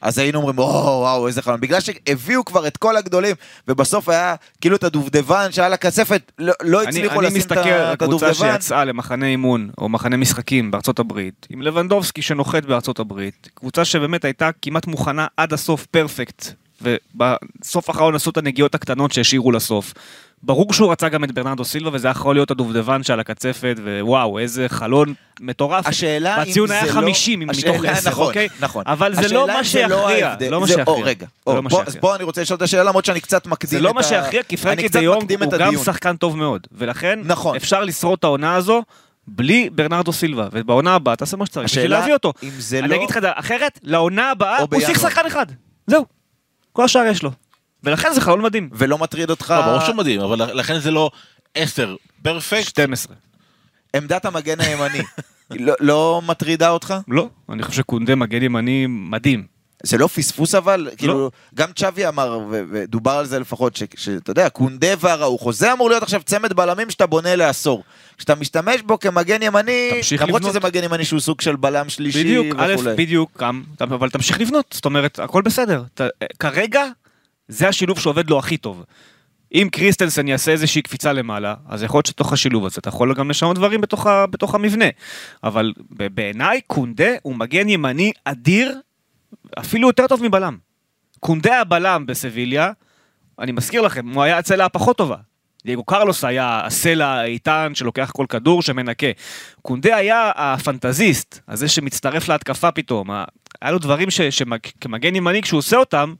[0.00, 1.60] אז היינו אומרים, וואו, וואו, איזה חלום.
[1.60, 3.36] בגלל שהביאו כבר את כל הגדולים,
[3.68, 7.66] ובסוף היה כאילו את הדובדבן שהיה לקצפת, לא, לא הצליחו לשים את הדובדבן.
[7.66, 12.64] אני מסתכל על קבוצה שיצאה למחנה אימון, או מחנה משחקים בארצות הברית, עם לבנדובסקי שנוחת
[12.64, 16.46] בארצות הברית, קבוצה שבאמת הייתה כמעט מוכנה עד הסוף פרפקט,
[16.82, 19.94] ובסוף האחרון עשו את הנגיעות הקטנות שהשאירו לסוף.
[20.42, 24.68] ברור שהוא רצה גם את ברנרדו סילבה, וזה יכול להיות הדובדבן שעל הקצפת, ווואו, איזה
[24.68, 25.86] חלון מטורף.
[25.86, 26.64] השאלה אם זה לא...
[26.64, 28.48] והציון היה 50 מתוך 10, נכון, אוקיי?
[28.60, 28.84] נכון.
[28.86, 30.34] אבל זה לא מה שיכריע.
[30.50, 31.04] לא מה שיכריע.
[31.04, 31.26] רגע,
[31.86, 33.82] אז פה אני רוצה לשאול את השאלה, למרות שאני קצת מקדים את ה...
[33.82, 36.66] זה לא מה שיכריע, כי פרנקי דה יונג הוא גם שחקן טוב מאוד.
[36.72, 37.56] ולכן, נכון.
[37.56, 38.82] אפשר לשרוד את העונה הזו.
[39.26, 42.32] בלי ברנרדו סילבה, ובעונה הבאה תעשה מה שצריך, בשביל להביא אותו.
[42.78, 45.46] אני לא- אגיד לך אחרת, לעונה הבאה הוא צריך שחקן אחד.
[45.86, 46.04] זהו.
[46.72, 47.30] כל השאר יש לו.
[47.84, 48.70] ולכן זה חלון מדהים.
[48.72, 49.54] ולא מטריד אותך...
[49.56, 51.10] לא, ברור שהוא מדהים, אבל לכן זה לא
[51.54, 52.64] 10, פרפקט.
[52.64, 53.16] 12.
[53.96, 55.02] עמדת המגן הימני,
[55.50, 56.94] לא, לא מטרידה אותך?
[57.08, 59.60] לא, אני חושב שקונדה מגן ימני מדהים.
[59.82, 60.80] זה לא פספוס אבל?
[60.80, 60.96] לא.
[60.96, 66.02] כאילו, גם צ'אבי אמר, ודובר על זה לפחות, שאתה יודע, קונדה והראוכו, זה אמור להיות
[66.02, 67.84] עכשיו צמד בלמים שאתה בונה לעשור.
[68.16, 72.46] כשאתה משתמש בו כמגן ימני, למרות שזה מגן ימני שהוא סוג של בלם שלישי בדיוק,
[72.50, 72.74] וכולי.
[72.76, 73.42] בדיוק, א', בדיוק,
[73.80, 75.82] אבל תמשיך לבנות, זאת אומרת, הכל בסדר.
[76.38, 76.84] כרגע,
[77.50, 78.84] זה השילוב שעובד לו הכי טוב.
[79.54, 83.30] אם קריסטנסן יעשה איזושהי קפיצה למעלה, אז יכול להיות שתוך השילוב הזה אתה יכול גם
[83.30, 84.84] לשנות דברים בתוך, ה, בתוך המבנה.
[85.44, 88.80] אבל בעיניי קונדה הוא מגן ימני אדיר,
[89.58, 90.56] אפילו יותר טוב מבלם.
[91.20, 92.72] קונדה הבלם בסביליה,
[93.38, 95.16] אני מזכיר לכם, הוא היה הצלע הפחות טובה.
[95.64, 99.06] דייגו קרלוס היה הסלע האיתן שלוקח כל כדור שמנקה.
[99.62, 103.10] קונדה היה הפנטזיסט, הזה שמצטרף להתקפה פתאום.
[103.60, 106.14] היה לו דברים שכמגן ימני כשהוא עושה אותם,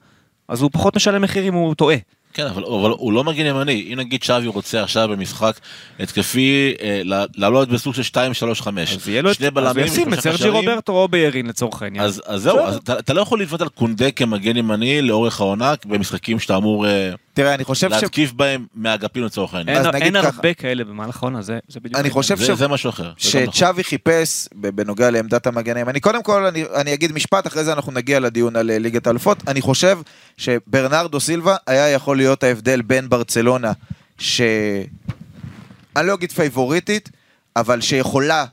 [0.51, 1.96] אז הוא פחות משלם מחיר אם הוא טועה.
[2.34, 3.88] כן, אבל, אבל הוא לא מגן ימני.
[3.92, 5.61] אם נגיד שווי רוצה עכשיו במשחק
[5.98, 7.03] התקפי אה,
[7.36, 8.68] לעלות בסוג של 2-3-5.
[8.96, 12.05] אז יהיה לו בלמים, אז ישים את סרג'י רוברטו או ביירין לצורך העניין.
[12.05, 15.74] אז, אז זהו, אז אתה, אתה לא יכול לבנות על קונדה כמגן ימני לאורך העונה
[15.84, 18.32] במשחקים שאתה אמור אה, תראה, אני חושב להתקיף ש...
[18.32, 19.86] בהם מהאגפים לצורך העניין.
[19.86, 22.00] אין, אין הרבה כאלה במהלך העונה, זה, זה בדיוק...
[22.00, 22.50] אני חושב זה, ש...
[22.50, 23.12] זה משהו אחר.
[23.16, 26.00] שצ'אבי חיפש בנוגע לעמדת המגן הימני.
[26.00, 29.48] קודם כל, אני, אני אגיד משפט, אחרי זה אנחנו נגיע לדיון על אה, ליגת האלופות.
[29.48, 29.98] אני חושב
[30.36, 33.72] שברנרדו סילבה היה יכול להיות ההבדל בין ברצלונה,
[34.18, 34.40] ש...
[35.96, 37.10] אני לא אגיד פייבוריטית,
[37.56, 38.44] אבל שיכולה,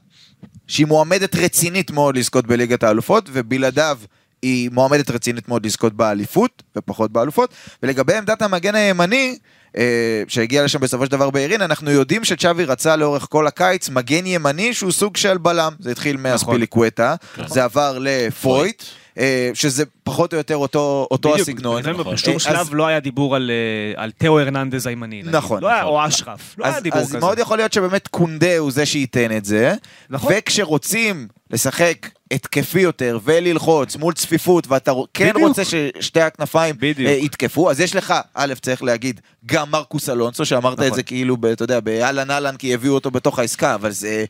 [0.68, 3.98] שהיא מועמדת רצינית מאוד לזכות בליגת האלופות, ובלעדיו
[4.42, 7.54] היא מועמדת רצינית מאוד לזכות באליפות, ופחות באלופות.
[7.84, 9.38] ולגבי עמדת המגן הימני,
[9.78, 14.26] אה, שהגיע לשם בסופו של דבר בעירין, אנחנו יודעים שצ'אבי רצה לאורך כל הקיץ מגן
[14.26, 15.74] ימני שהוא סוג של בלם.
[15.80, 16.32] זה התחיל נכון.
[16.32, 17.16] מאספיליקווטה,
[17.46, 18.82] זה עבר לפויט.
[18.82, 19.07] אה,
[19.54, 21.82] שזה פחות או יותר אותו, אותו בדיוק, הסגנון.
[21.82, 22.14] נכון.
[22.14, 25.22] בשום שלב לא היה דיבור על, אה, על תאו הרננדז הימני.
[25.22, 25.36] נגיד.
[25.36, 25.62] נכון.
[25.62, 25.94] לא היה, נכון.
[25.94, 26.56] או אשרף.
[26.58, 27.20] לא אז, היה דיבור אז כזה.
[27.20, 29.74] מאוד יכול להיות שבאמת קונדה הוא זה שייתן את זה.
[30.10, 30.34] נכון.
[30.38, 35.48] וכשרוצים לשחק התקפי יותר וללחוץ מול צפיפות ואתה כן בדיוק.
[35.48, 37.10] רוצה ששתי הכנפיים בדיוק.
[37.10, 40.88] אה, יתקפו, אז יש לך, א', צריך להגיד, גם מרקוס אלונסו, שאמרת נכון.
[40.88, 44.26] את זה כאילו, אתה יודע, באהלן אהלן, כי הביאו אותו בתוך העסקה, אבל זה...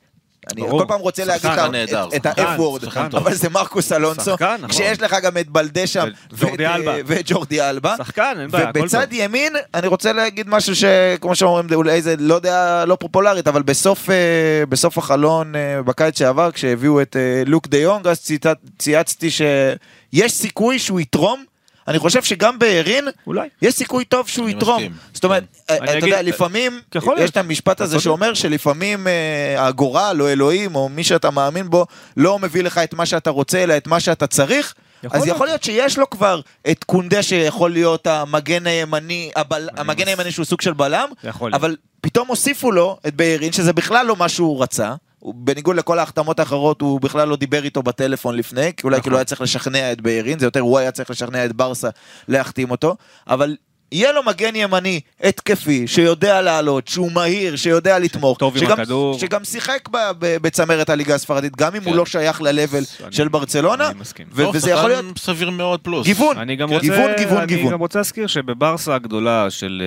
[0.53, 0.79] אני ברור.
[0.79, 3.19] כל פעם רוצה להגיד את ה- נהדר, את- את שחקן, ה-F word, שחקן טוב.
[3.27, 4.69] אבל זה מרקוס אלונסו, שחקן, נכון.
[4.69, 6.87] כשיש לך גם את בלדשם וג'ורדי ואת.
[6.87, 7.95] אה, וג'ורדי אלבה.
[7.97, 9.07] שחקן, אין בעיה, ובצד.
[9.11, 14.09] ימין, אני רוצה להגיד משהו שכמו שאומרים, אולי זה לא דעה לא פופולרית, אבל בסוף,
[14.09, 14.15] אה,
[14.97, 18.19] החלון אה, בקיץ שעבר, כשהביאו את אה, לוק דה יונג, אז
[18.77, 21.43] צייצתי שיש סיכוי שהוא יתרום,
[21.87, 23.47] אני חושב שגם בערין, אולי.
[23.61, 24.75] יש סיכוי טוב שהוא יתרום.
[24.77, 24.91] מסכים.
[25.13, 26.81] זאת אומרת, אני אתה אגיד- יודע, לפעמים,
[27.17, 27.29] יש.
[27.29, 27.99] את המשפט אתה הזה.
[27.99, 31.85] שאומר שלפעמים אה, הגורל או אלוהים או מי שאתה מאמין בו
[32.17, 34.73] לא מביא לך את מה שאתה רוצה אלא את מה שאתה צריך.
[35.03, 35.35] יכול אז להיות.
[35.35, 40.31] יכול להיות שיש לו כבר את קונדה שיכול להיות המגן הימני, הבל- המגן מס- הימני
[40.31, 41.61] שהוא סוג של בלם, יכול להיות.
[41.61, 44.93] אבל פתאום הוסיפו לו את ביירין, שזה בכלל לא מה שהוא רצה.
[45.35, 49.03] בניגוד לכל ההחתמות האחרות, הוא בכלל לא דיבר איתו בטלפון לפני, כי אולי נכון.
[49.03, 51.89] כאילו היה צריך לשכנע את ביירין, זה יותר הוא היה צריך לשכנע את ברסה
[52.27, 52.95] להחתים אותו,
[53.27, 53.55] אבל
[53.91, 59.19] יהיה לו מגן ימני התקפי, שיודע לעלות, שהוא מהיר, שיודע לתמוך, טוב עם שגם, הכדור.
[59.19, 61.97] שגם שיחק ב- ב- בצמרת הליגה הספרדית, גם אם הוא כן.
[61.97, 64.27] לא שייך ל-level אני- של ברצלונה, אני מסכים.
[64.31, 66.05] ו- וזה יכול להיות סביר מאוד פלוס.
[66.07, 66.69] גיוון, אני גם.
[66.69, 67.71] רוצה, גיוון, גיוון, אני גיוון.
[67.71, 69.81] גם רוצה להזכיר שבברסה הגדולה של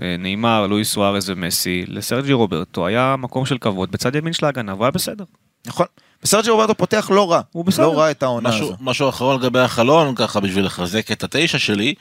[0.00, 4.46] אה, אה, נאמר, לואיס סוארז ומסי, לסרג'י רוברטו היה מקום של כבוד בצד ימין של
[4.46, 5.24] ההגנה, והוא היה בסדר.
[5.66, 5.86] נכון.
[6.22, 7.86] וסרג'י רוברטו פותח לא רע, הוא בסדר.
[7.86, 8.76] לא רע את העונה משהו, הזו.
[8.80, 11.94] משהו אחרון לגבי החלון, ככה בשביל לחזק את התשע שלי,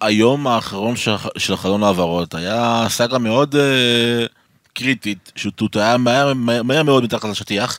[0.00, 4.26] היום האחרון של, של חלון העברות היה סאגה מאוד אה,
[4.74, 6.32] קריטית, שהוא היה מהר,
[6.82, 7.78] מאוד מתחת לשטיח,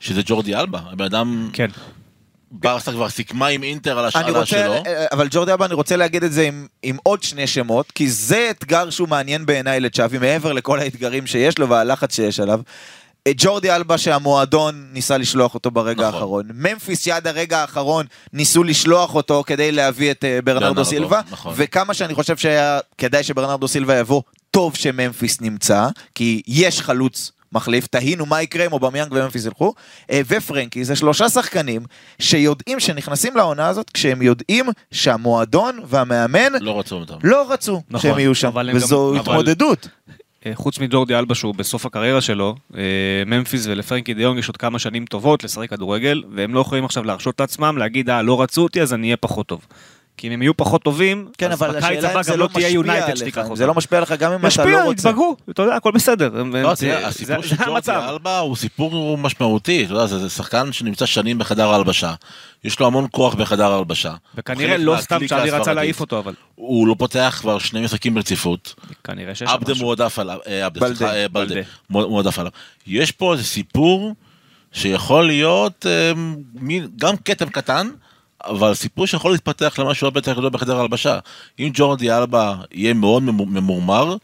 [0.00, 1.66] שזה ג'ורדי אלבה, הבן אדם, כן.
[2.50, 4.72] ברסה כבר סיכמה עם אינטר על אני השאלה רוצה, שלו.
[4.86, 8.10] אה, אבל ג'ורדי אלבה, אני רוצה להגיד את זה עם, עם עוד שני שמות, כי
[8.10, 12.60] זה אתגר שהוא מעניין בעיניי לצ'אבי, מעבר לכל האתגרים שיש לו והלחץ שיש עליו.
[13.26, 16.14] אה, ג'ורדי אלבה שהמועדון ניסה לשלוח אותו ברגע נכון.
[16.14, 16.46] האחרון.
[16.54, 21.52] ממפיס שעד הרגע האחרון ניסו לשלוח אותו כדי להביא את אה, ברנרדו סילבה, נכון.
[21.56, 27.86] וכמה שאני חושב שהיה כדאי שברנרדו סילבה יבוא, טוב שממפיס נמצא, כי יש חלוץ מחליף,
[27.86, 29.74] תהינו מה יקרה אם אובמיאנג וממפיס ילכו,
[30.10, 31.82] אה, ופרנקי, זה שלושה שחקנים
[32.18, 37.14] שיודעים שנכנסים לעונה הזאת כשהם יודעים שהמועדון והמאמן לא רצו אותם.
[37.22, 39.88] לא רצו נכון, שהם יהיו שם, אבל וזו גם- התמודדות.
[40.08, 40.14] אה,
[40.54, 42.82] חוץ מג'ורדי אלבה שהוא בסוף הקריירה שלו, אה,
[43.26, 47.40] ממפיס ולפרנקי דיונג יש עוד כמה שנים טובות לשחק כדורגל, והם לא יכולים עכשיו להרשות
[47.40, 49.66] לעצמם להגיד, אה, לא רצו אותי אז אני אהיה פחות טוב.
[50.16, 52.68] כי אם הם יהיו פחות טובים, כן, אז בקיץ הבא גם לא לא תהיה משפיע
[52.68, 53.56] יונייטד עליך, שתיקח אותם.
[53.56, 55.08] זה לא משפיע לך גם אם אתה משפיע, לא רוצה.
[55.08, 56.42] יתבגרו, אתה יודע, הכל בסדר.
[56.62, 58.06] לא, הסיפור של ג'ורדי המצב.
[58.08, 62.14] אלבה הוא סיפור משמעותי, אתה יודע, זה שחקן שנמצא שנים בחדר ההלבשה,
[62.64, 64.14] יש לו המון כוח בחדר ההלבשה.
[64.34, 65.72] וכנראה לא סתם צ'אבי רצה.
[65.72, 69.84] להעיף אותו, אבל הוא לא פותח כבר שני משחקים ברציפות, כנראה שיש שם עבדה משהו.
[69.84, 71.26] מועדף עליו, אה, בלדה, אה,
[71.90, 72.52] מועדף עליו.
[72.86, 74.14] יש פה איזה סיפור
[74.72, 76.12] שיכול להיות אה,
[76.96, 77.88] גם כתם קטן,
[78.44, 81.18] אבל סיפור שיכול להתפתח למשהו הרבה יותר גדול בחדר ההלבשה.
[81.58, 84.16] אם ג'ורדי אלבה יהיה מאוד ממור- ממורמר,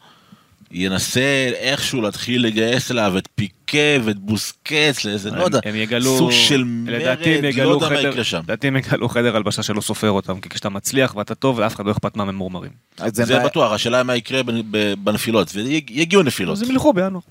[0.71, 1.21] ינסה
[1.55, 6.63] איכשהו להתחיל לגייס אליו את פיקה ואת בוסקץ לאיזה, לא יודע, הם יגלו, סוג של
[6.65, 8.39] מרד, לא יגלו יודע מה יקרה שם.
[8.43, 11.85] לדעתי הם יגלו חדר הלבשה שלא סופר אותם, כי כשאתה מצליח ואתה טוב, לאף אחד
[11.85, 12.71] לא אכפת מהממורמרים.
[12.97, 14.41] אז זה מה- בטוח, השאלה מה יקרה
[15.03, 16.57] בנפילות, ויגיעו נפילות.
[16.57, 17.21] אז הם ילכו בינואר.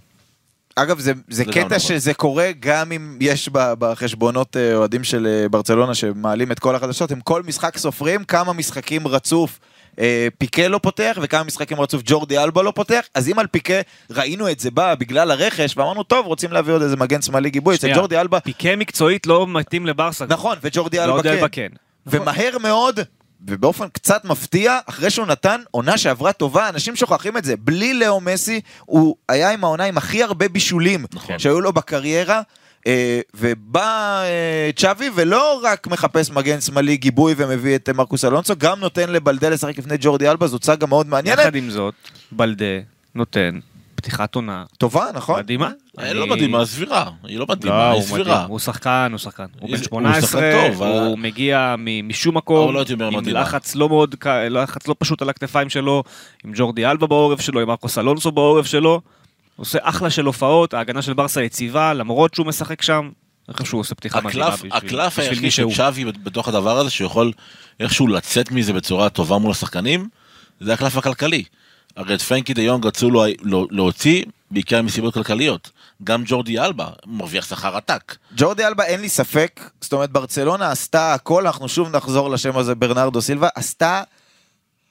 [0.82, 1.78] אגב, זה, זה זה גם קטע נכון.
[1.78, 7.10] שזה קורה גם אם יש בחשבונות אה, אוהדים של אה, ברצלונה שמעלים את כל החדשות,
[7.12, 9.58] הם כל משחק סופרים כמה משחקים רצוף.
[9.98, 13.74] אה, פיקה לא פותח וכמה משחקים רצוף ג'ורדי אלבה לא פותח אז אם על פיקה
[14.10, 17.76] ראינו את זה בא בגלל הרכש ואמרנו טוב רוצים להביא עוד איזה מגן שמאלי גיבוי
[17.76, 20.26] אצל ג'ורדי אלבה פיקה מקצועית לא מתאים לברסה.
[20.28, 21.68] נכון וג'ורדי אלבה ג'ורדי כן אלבה כן.
[22.06, 23.00] ומהר מאוד
[23.46, 27.56] ובאופן קצת מפתיע, אחרי שהוא נתן עונה שעברה טובה, אנשים שוכחים את זה.
[27.56, 31.38] בלי לאו מסי, הוא היה עם העונה עם הכי הרבה בישולים נכון.
[31.38, 32.42] שהיו לו בקריירה.
[32.86, 38.80] אה, ובא אה, צ'אבי ולא רק מחפש מגן שמאלי גיבוי ומביא את מרקוס אלונסו, גם
[38.80, 41.38] נותן לבלדה לשחק לפני ג'ורדי אלבה, זאת סאגה מאוד מעניינת.
[41.38, 41.94] יחד עם זאת,
[42.32, 42.64] בלדה
[43.14, 43.58] נותן
[44.00, 45.38] פתיחת עונה טובה, נכון?
[45.40, 45.70] מדהימה.
[45.98, 47.10] אה, לא אני- מדהימה, סבירה.
[47.24, 48.44] היא לא לא, מדהימה, היא הוא מדהים, סבירה.
[48.44, 49.44] הוא שחקן, הוא שחקן.
[49.60, 53.40] הוא בן שחקן 18, טוב, הוא אבל- מגיע מ- משום מקום, לא עם מדהימה.
[53.40, 54.14] לחץ לא מאוד,
[54.50, 56.02] לחץ לא פשוט על הכתפיים שלו,
[56.44, 59.00] עם ג'ורדי אלבה בעורף שלו, עם מרקוס אלונסו בעורף שלו.
[59.56, 63.10] עושה אחלה של הופעות, ההגנה של ברסה יציבה, למרות שהוא משחק שם.
[63.52, 65.72] חושב שהוא עושה פתיחה מדהימה בשביל הקלף בשביל היחיד של שהוא.
[65.74, 67.32] צ'אבי בתוך הדבר הזה, שיכול
[67.80, 70.08] איכשהו לצאת מזה בצורה טובה מול השחקנים,
[70.60, 71.44] זה הקלף הכלכלי.
[72.00, 73.10] הרי את פרנקי דה יונג רצו
[73.70, 75.70] להוציא בעיקר מסיבות כלכליות.
[76.04, 78.16] גם ג'ורדי אלבה מרוויח שכר עתק.
[78.36, 82.74] ג'ורדי אלבה אין לי ספק, זאת אומרת ברצלונה עשתה הכל, אנחנו שוב נחזור לשם הזה
[82.74, 84.02] ברנרדו סילבה, עשתה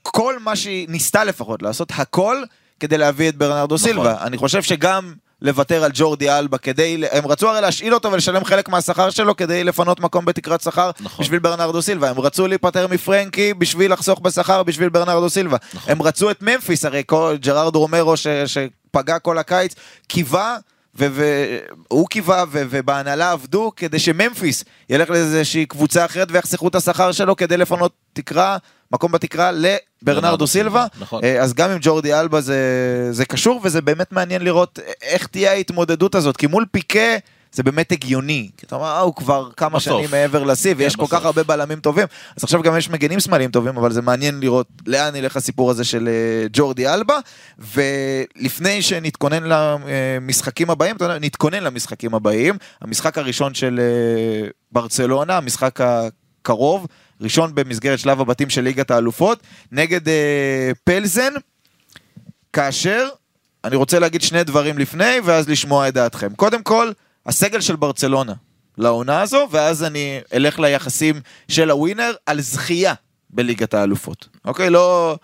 [0.01, 2.43] כל מה שהיא ניסתה לפחות לעשות, הכל
[2.79, 3.87] כדי להביא את ברנרדו נכון.
[3.87, 4.21] סילבה.
[4.21, 8.69] אני חושב שגם לוותר על ג'ורדי אלבה כדי, הם רצו הרי להשאיל אותו ולשלם חלק
[8.69, 11.25] מהשכר שלו כדי לפנות מקום בתקרת שכר נכון.
[11.25, 12.09] בשביל ברנרדו סילבה.
[12.09, 15.57] הם רצו להיפטר מפרנקי בשביל לחסוך בשכר בשביל ברנרדו סילבה.
[15.73, 15.91] נכון.
[15.91, 19.75] הם רצו את ממפיס, הרי כל, ג'רארד רומרו ש, שפגע כל הקיץ,
[20.07, 20.57] קיווה
[20.95, 27.57] והוא קיווה ובהנהלה עבדו כדי שממפיס ילך לאיזושהי קבוצה אחרת ויחסכו את השכר שלו כדי
[27.57, 28.57] לפנות תקרה,
[28.91, 30.85] מקום בתקרה לברנרדו ברנרדו סילבה.
[30.99, 31.23] נכון.
[31.23, 32.57] אה, אז גם עם ג'ורדי אלבה זה,
[33.11, 37.17] זה קשור וזה באמת מעניין לראות איך תהיה ההתמודדות הזאת, כי מול פיקה
[37.51, 38.49] זה באמת הגיוני.
[38.57, 39.97] כי אתה אומר, אה, הוא כבר כמה בסוף.
[39.97, 41.19] שנים מעבר לשיא, ויש כל בסוף.
[41.19, 42.07] כך הרבה בלמים טובים.
[42.37, 45.83] אז עכשיו גם יש מגנים שמאליים טובים, אבל זה מעניין לראות לאן ילך הסיפור הזה
[45.83, 47.19] של אה, ג'ורדי אלבה.
[47.59, 52.57] ולפני שנתכונן למשחקים הבאים, אתה יודע, נתכונן למשחקים הבאים.
[52.81, 56.87] המשחק הראשון של אה, ברצלונה, המשחק הקרוב,
[57.21, 59.39] ראשון במסגרת שלב הבתים של ליגת האלופות,
[59.71, 61.33] נגד אה, פלזן,
[62.53, 63.07] כאשר
[63.63, 66.33] אני רוצה להגיד שני דברים לפני, ואז לשמוע את דעתכם.
[66.35, 66.91] קודם כל,
[67.25, 68.33] הסגל של ברצלונה
[68.77, 72.93] לעונה הזו, ואז אני אלך ליחסים של הווינר על זכייה
[73.29, 74.27] בליגת האלופות.
[74.45, 74.69] אוקיי?
[74.69, 75.17] לא...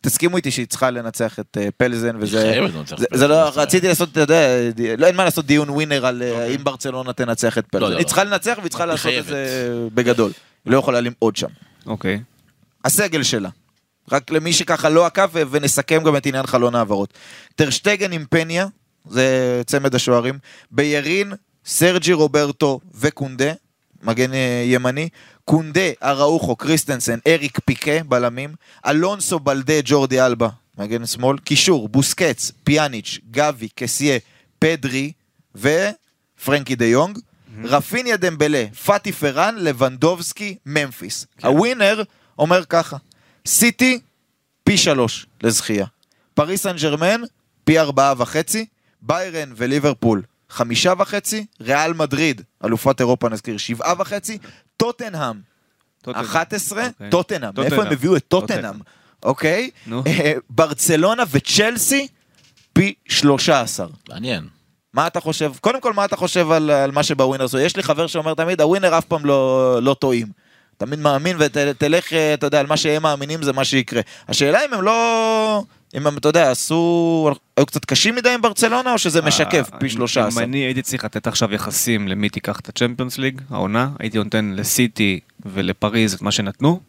[0.00, 2.60] תסכימו איתי שהיא צריכה לנצח את אה, פלזן, וזה...
[2.86, 3.50] זה, זה לא...
[3.54, 4.40] רציתי לעשות, אתה יודע,
[4.98, 7.84] לא, אין מה לעשות דיון ווינר על אה, האם ברצלונה תנצח את לא, פלזן.
[7.84, 8.08] לא, היא לא.
[8.08, 9.24] צריכה לנצח והיא צריכה לעשות את.
[9.24, 10.32] זה בגדול.
[10.64, 11.48] היא לא יכולה למעוד שם.
[11.86, 12.20] אוקיי.
[12.84, 13.48] הסגל שלה.
[14.12, 17.14] רק למי שככה לא עקב, ונסכם גם את עניין חלון העברות.
[17.54, 18.66] טרשטגן עם פניה,
[19.10, 20.38] זה צמד השוערים.
[20.70, 21.32] בירין,
[21.64, 23.52] סרג'י רוברטו וקונדה,
[24.02, 25.08] מגן אה, ימני.
[25.44, 28.54] קונדה, אראוחו, קריסטנסן, אריק פיקה, בלמים.
[28.86, 30.48] אלונסו בלדה, ג'ורדי אלבה,
[30.78, 31.38] מגן שמאל.
[31.38, 34.18] קישור, בוסקץ, פיאניץ', גבי, קסיה,
[34.58, 35.12] פדרי
[35.54, 37.18] ופרנקי דה יונג.
[37.64, 41.26] רפיניה דמבלה, פאטי, פראן, לבנדובסקי, ממפיס.
[41.42, 42.02] הווינר
[42.38, 42.96] אומר ככה,
[43.46, 44.00] סיטי,
[44.64, 45.86] פי שלוש לזכייה.
[46.34, 47.20] פריס סן ג'רמן,
[47.64, 48.66] פי ארבעה וחצי.
[49.02, 51.46] ביירן וליברפול, חמישה וחצי.
[51.60, 54.38] ריאל מדריד, אלופת אירופה נזכיר, שבעה וחצי.
[54.76, 55.40] טוטנהאם,
[56.02, 56.24] טוטנהאם.
[56.24, 57.10] 11, אוקיי.
[57.10, 57.52] טוטנהאם.
[57.58, 57.92] מאיפה הם.
[57.92, 58.74] הביאו את טוטנהאם?
[59.22, 59.70] אוקיי?
[60.06, 62.08] אה, ברצלונה וצ'לסי,
[62.72, 63.86] פי 13.
[64.08, 64.48] מעניין.
[64.98, 65.52] מה אתה חושב?
[65.60, 67.58] קודם כל, מה אתה חושב על, על מה שבווינר עשו?
[67.58, 70.26] יש לי חבר שאומר תמיד, הווינר אף פעם לא, לא טועים.
[70.76, 74.00] תמיד מאמין ותלך, אתה יודע, על מה שהם מאמינים זה מה שיקרה.
[74.28, 75.62] השאלה אם הם לא...
[75.94, 77.30] אם הם, אתה יודע, עשו...
[77.56, 80.44] היו קצת קשים מדי עם ברצלונה, או שזה משקף אה, פי אם- 13?
[80.44, 84.52] אם אני הייתי צריך לתת עכשיו יחסים למי תיקח את הצ'מפיונס ליג, העונה, הייתי נותן
[84.56, 86.80] לסיטי ולפריז את מה שנתנו,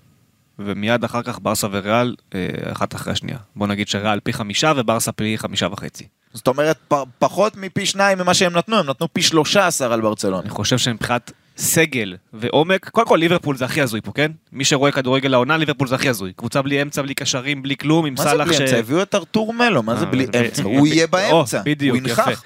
[0.60, 3.38] ומיד אחר כך ברסה וריאל, אה, אחת אחרי השנייה.
[3.56, 6.08] בוא נגיד שריאל פי חמישה וברסה פי חמישה וחצי.
[6.34, 10.42] זאת אומרת, פ, פחות מפי שניים ממה שהם נתנו, הם נתנו פי 13 על ברצלונה.
[10.42, 14.32] אני חושב שמבחינת סגל ועומק, קודם כל ליברפול זה הכי הזוי פה, כן?
[14.52, 16.34] מי שרואה כדורגל העונה, ליברפול זה הכי הזוי.
[16.36, 18.62] קבוצה בלי אמצע, בלי קשרים, בלי כלום, עם מה זה סאלח בלי ש...
[18.62, 18.78] אמצע?
[18.78, 20.64] הביאו את ארתור מלו, מה זה אה, בלי אמצע?
[20.78, 22.44] הוא יהיה באמצע, הוא ינכח.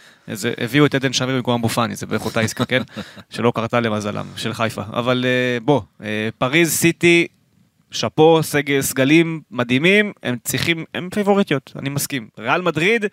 [0.58, 2.82] הביאו את עדן שמיר במקום אבו פאני, זה בערך אותה עסקה, כן?
[3.34, 4.82] שלא קרתה למזלם, של חיפה.
[4.94, 7.28] אבל אה, בוא, אה, פריז, סיטי,
[7.92, 12.28] שאפו, סגל, סגלים מדהימים, הם צריכים, הם פיבוריטיות, אני מסכים.
[12.40, 13.06] ריאל מדריד,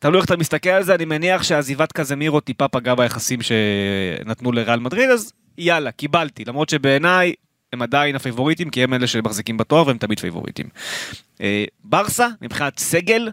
[0.00, 4.78] תלוי איך אתה מסתכל על זה, אני מניח שעזיבת קזמירו טיפה פגעה ביחסים שנתנו לריאל
[4.80, 6.44] מדריד, אז יאללה, קיבלתי.
[6.44, 7.34] למרות שבעיניי
[7.72, 10.66] הם עדיין הפייבוריטים, כי הם אלה שמחזיקים בתואר והם תמיד פייבוריטים.
[11.40, 13.30] אה, ברסה, מבחינת סגל,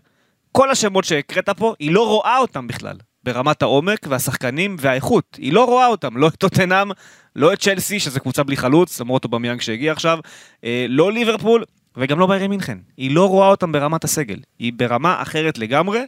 [0.51, 2.97] כל השמות שהקראת פה, היא לא רואה אותם בכלל.
[3.23, 5.37] ברמת העומק והשחקנים והאיכות.
[5.41, 6.91] היא לא רואה אותם, לא את טוטנאם,
[7.35, 10.19] לא את צ'לסי, שזה קבוצה בלי חלוץ, למרות אובמיאנג שהגיע עכשיו,
[10.63, 11.63] אה, לא ליברפול,
[11.97, 12.77] וגם לא ביירן מינכן.
[12.97, 14.39] היא לא רואה אותם ברמת הסגל.
[14.59, 16.01] היא ברמה אחרת לגמרי,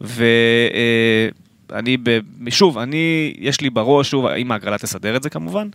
[0.00, 1.96] ואני,
[2.50, 5.68] שוב, אני, יש לי בראש, שוב, אם ההגרלה תסדר את זה כמובן,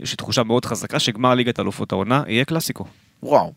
[0.00, 2.84] יש לי תחושה מאוד חזקה שגמר ליגת אלופות העונה יהיה קלאסיקו.
[3.22, 3.52] וואו.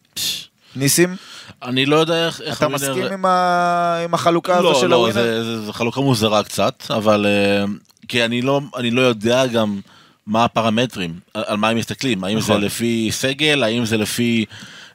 [0.76, 1.16] ניסים,
[1.64, 2.42] אני לא יודע איך...
[2.42, 5.14] איך אתה הווינר- מסכים עם ה- עם החלוקה הזו לא, של לא, הווינר?
[5.14, 7.26] זה- זה- זו חלוקה מוזרה קצת, אבל...
[7.26, 7.64] אה,
[8.08, 9.80] כי אני לא, אני לא יודע גם
[10.28, 12.62] מה הפרמטרים, על על מה הם מסתכלים, האם זה נכון.
[12.64, 14.46] לפי סגל, האם זה לפי...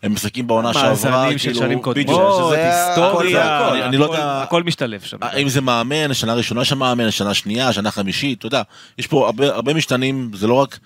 [0.07, 0.91] הם משחקים בעונה שעברה,
[1.23, 3.87] מאזנים של שנים קודמות, שזה הכל היסטוריה.
[3.87, 5.17] אני- לא יודע- הכל משתלב שם.
[5.21, 8.63] האם זה מאמן, שנה ראשונה של מאמן, שנה שנייה, שנה חמישית, אתה יודע,
[8.99, 10.79] יש פה הרבה, משתנים, זה לא רק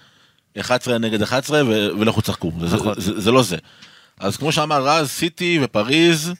[0.60, 2.94] 11 נגד 11 ו- ולכו תשחקו, נכון.
[2.98, 3.56] זה לא זה.
[4.20, 6.32] אז כמו שאמר רז, סיטי ופריז,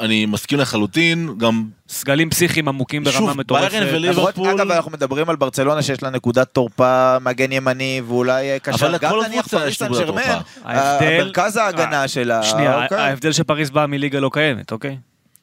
[0.00, 3.70] אני מסכים לחלוטין, גם סגלים פסיכיים עמוקים ברמה שוב, מטורפת.
[3.70, 8.58] ביירן וליברפול- אגב, אנחנו מדברים על ברצלונה שיש לה נקודת תורפה, מגן ימני, ואולי אה,
[8.58, 8.86] קשר.
[8.86, 10.20] אבל גם לכל נניח פריס יש סן תורפה.
[10.64, 12.42] ההבדל- מרכז ההגנה אה, שלה.
[12.42, 12.98] שנייה, אוקיי.
[12.98, 14.96] ההבדל שפריז באה מליגה לא קיימת, אוקיי?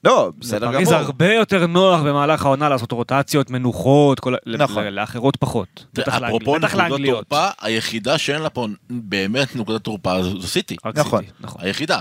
[0.03, 1.01] לא, בסדר לפריז גמור.
[1.01, 4.83] הרבה יותר נוח במהלך העונה לעשות רוטציות, מנוחות, כל נכון.
[4.83, 5.85] לאחרות פחות.
[5.93, 6.99] בטח אפרופו נקודות.
[7.29, 11.21] תורפה, היחידה שאין לה פה באמת נקודת תורפה זו סיטי, נכון.
[11.21, 11.61] סיטי, נכון.
[11.63, 11.99] היחידה.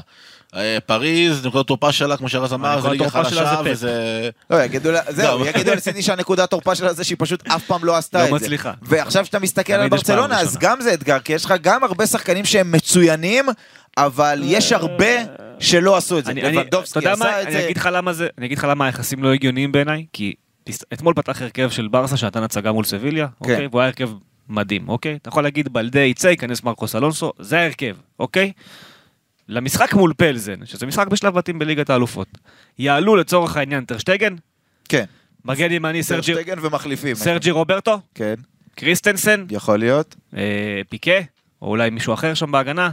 [0.57, 3.71] אה, פריז, נקודת תורפה שלה, כמו שרז אמר, זה נקודת ליגה חלשה, זה.
[3.71, 4.31] וזה...
[4.51, 5.47] לא, יגידו לה, זהו.
[5.47, 8.29] יגידו על סיטי שהנקודת תורפה שלה זה שהיא פשוט אף פעם לא עשתה לא את
[8.29, 8.35] זה.
[8.47, 8.73] מצליחה.
[8.83, 10.57] ועכשיו שאתה מסתכל על ברצלונה, אז.
[10.61, 13.47] גם זה אתגר, כי יש לך גם הרבה שחקנים שהם מצוינים,
[13.97, 15.07] אבל יש הרבה
[15.59, 16.33] שלא עשו את זה.
[16.33, 17.53] לבנדובסקי עשה את זה.
[17.53, 17.59] זה,
[18.39, 20.35] אני אגיד לך למה היחסים לא הגיוניים בעיניי, כי
[20.93, 23.33] אתמול פתח הרכב של ברסה שנתן הצגה מול סביליה, כן.
[23.41, 23.67] אוקיי?
[23.67, 24.11] והוא היה הרכב
[24.49, 25.19] מדהים, אוקיי?
[25.23, 28.53] אתה יכול להגיד בלדה יצא, ייכנס מרקוס אלונסו, זה ההרכב, אוקיי?
[29.51, 32.29] למשחק מול פלזן, שזה משחק בשלב בתים בליגת האלופות,
[32.79, 34.35] יעלו לצורך העניין טרשטגן,
[34.89, 35.05] כן.
[35.45, 37.15] מגן ימני סרג'י- טרשטגן ומחליפים.
[37.15, 38.35] סרג'י רוברטו, כן,
[38.77, 40.41] קריסטנסן, יכול להיות, אה,
[40.89, 41.11] פיקה,
[41.63, 42.91] או אולי מישהו אחר שם בהגנה,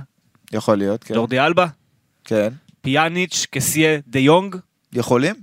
[0.53, 1.13] יכול להיות, כן.
[1.15, 1.65] ג'ורדי אלבה,
[2.25, 2.49] כן.
[2.81, 4.55] פיאניץ', קסיה, דה יונג,
[4.93, 5.35] יכולים?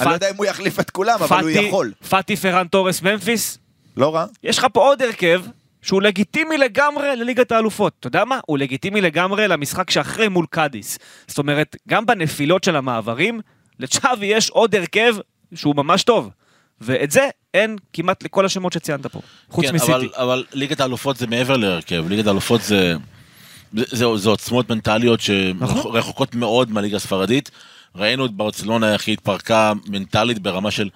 [0.00, 1.92] אני לא יודע אם הוא יחליף את כולם, אבל הוא פאטי, יכול.
[2.08, 3.58] פאטי, פראן טורס ממפיס.
[3.96, 4.24] לא רע.
[4.42, 5.42] יש לך פה עוד הרכב
[5.84, 7.92] שהוא לגיטימי לגמרי לליגת האלופות.
[8.00, 8.40] אתה יודע מה?
[8.46, 10.98] הוא לגיטימי לגמרי למשחק שאחרי מול קאדיס.
[11.26, 13.40] זאת אומרת, גם בנפילות של המעברים,
[13.80, 15.14] לצ'אבי יש עוד הרכב
[15.54, 16.30] שהוא ממש טוב.
[16.80, 19.20] ואת זה אין כמעט לכל השמות שציינת פה.
[19.50, 19.92] חוץ כן, מסיטי.
[19.92, 22.94] אבל, אבל ליגת האלופות זה מעבר להרכב, ליגת האלופות זה,
[23.72, 25.20] זה, זה, זה עוצמות מנטליות
[25.58, 25.82] נכון.
[25.92, 27.50] שרחוקות מאוד מהליגה הספרדית.
[27.96, 30.88] ראינו את ברצלונה איך היא התפרקה מנטלית ברמה של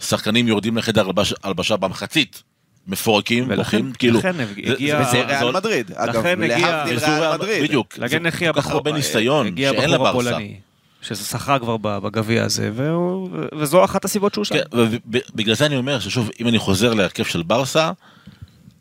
[0.00, 2.42] שחקנים יורדים לחדר הלבש- הלבשה במחצית,
[2.86, 4.18] מפורקים, בוכים, כאילו.
[4.18, 5.90] לכן הגיע- זה- וזה זה- ריאל מדריד.
[5.94, 7.62] אגב, לכן הגיע- להבדיל ריאל מדריד.
[7.62, 7.98] בדיוק.
[7.98, 10.10] לגן זה הכי כל כך הרבה ניסיון הגיע שאין לברסה.
[10.10, 10.56] הפולני,
[11.02, 13.28] ששחה כבר בגביע הזה, והוא-
[13.58, 14.54] וזו אחת הסיבות שהוא שם.
[14.54, 17.90] כן, ובגלל זה אני אומר ששוב, אם אני חוזר להרכב של ברסה,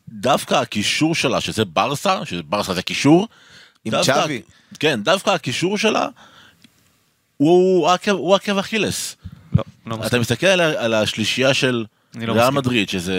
[0.10, 3.28] דווקא הקישור שלה, שזה ברסה, שברסה זה קישור,
[3.86, 4.42] עם צ'אבי.
[4.80, 6.08] כן, דווקא הקישור שלה,
[7.38, 9.16] הוא עקב- הוא עקב אכילס.
[9.54, 10.22] לא, לא אתה מסכים.
[10.22, 11.86] מסתכל על על השלישייה של
[12.16, 12.50] אני לא ריאל.
[12.50, 13.16] מדריד, שזה...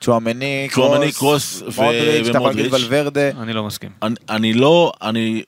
[0.00, 0.68] צ'ואמני,
[1.14, 2.72] קרוס ו- מודריץ', אתה יכול להגיד ומודריץ'.
[2.72, 3.30] ולוורדה.
[3.30, 3.90] אני לא מסכים.
[4.02, 5.42] אני, אני לא, אני...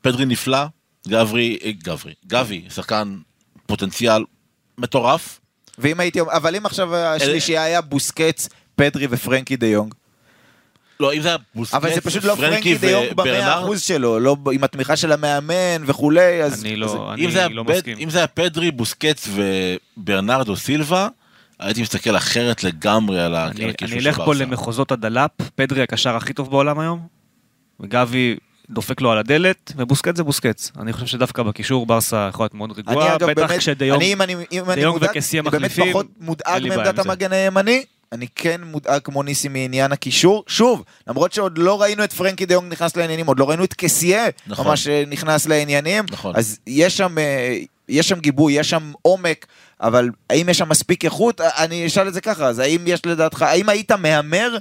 [0.00, 0.64] פדרי נפלא,
[1.08, 3.18] גברי, אה, גברי, גבי, שחקן
[3.66, 4.24] פוטנציאל
[4.78, 5.40] מטורף.
[5.78, 9.94] ואם הייתי אומר, אבל אם עכשיו השלישייה היה בוסקץ, פדרי ופרנקי דה יונג.
[11.00, 14.20] לא, אם זה היה בוסקץ, אבל זה פשוט לא פרנקי דה יונג במאה אחוז שלו,
[14.20, 16.64] לא עם התמיכה של המאמן וכולי, אז...
[16.64, 17.98] אני לא, אני לא מסכים.
[17.98, 19.28] אם זה היה פדרי, בוסקץ
[19.96, 21.08] וברנרדו סילבה,
[21.64, 24.42] הייתי מסתכל אחרת לגמרי על ה- על אני, הקישור אני של אלך פה ברסה.
[24.44, 27.06] למחוזות הדלאפ, פדרי הקשר הכי טוב בעולם היום,
[27.80, 28.36] וגבי
[28.70, 30.72] דופק לו על הדלת, ובוסקץ זה בוסקץ.
[30.80, 33.98] אני חושב שדווקא בקישור ברסה יכול להיות מאוד אגב בטח כשדיום...
[34.00, 34.36] אני אם אני,
[35.00, 36.98] וקסיה באמת מחליפים, פחות מודאג מעמדת.
[36.98, 40.44] המגן הימני, אני כן מודאג כמו ניסי מעניין הקישור.
[40.46, 44.24] שוב, למרות שעוד לא ראינו את פרנקי דיונג נכנס לעניינים, עוד לא ראינו את קסיה
[44.46, 44.66] נכון.
[44.66, 46.32] ממש אה, נכנס לעניינים, נכון.
[46.36, 47.58] אז יש שם, אה,
[47.88, 49.46] יש שם גיבוי, יש שם עומק,
[49.80, 51.40] אבל האם יש שם מספיק איכות?
[51.40, 54.56] אני אשאל את זה ככה, אז האם יש לדעתך, האם היית מהמר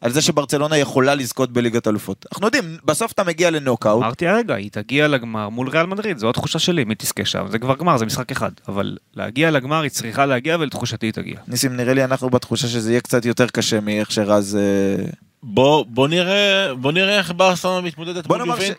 [0.00, 2.26] על זה שברצלונה יכולה לזכות בליגת אלופות?
[2.32, 6.30] אנחנו יודעים, בסוף אתה מגיע לנוקאוט, אמרתי הרגע, היא תגיע לגמר מול ריאל מדריד, זו
[6.30, 9.90] התחושה שלי, מי תזכה שם, זה כבר גמר, זה משחק אחד, אבל להגיע לגמר היא
[9.90, 11.36] צריכה להגיע ולתחושתי היא תגיע.
[11.48, 14.56] ניסים, נראה לי אנחנו בתחושה שזה יהיה קצת יותר קשה מאיך שרז...
[14.56, 15.04] אה,
[15.42, 18.70] בוא, בוא נראה, בוא נראה איך ברסה מתמודדת מול נאמר ש-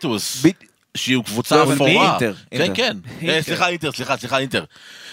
[0.96, 1.90] שהיא קבוצה אפורה.
[1.90, 2.74] אינטר, כן, אינטר.
[2.74, 2.96] כן.
[3.20, 3.36] אינטר.
[3.36, 4.64] אה, סליחה, אינטר, סליחה, סליחה, אינטר.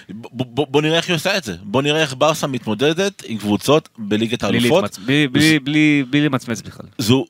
[0.10, 1.56] בוא נראה איך היא עושה את זה.
[1.64, 5.00] בוא נראה איך ברסה מתמודדת עם קבוצות בליגת בלי האלופות.
[5.34, 6.86] בלי- למצמץ בכלל.
[6.98, 7.26] זו...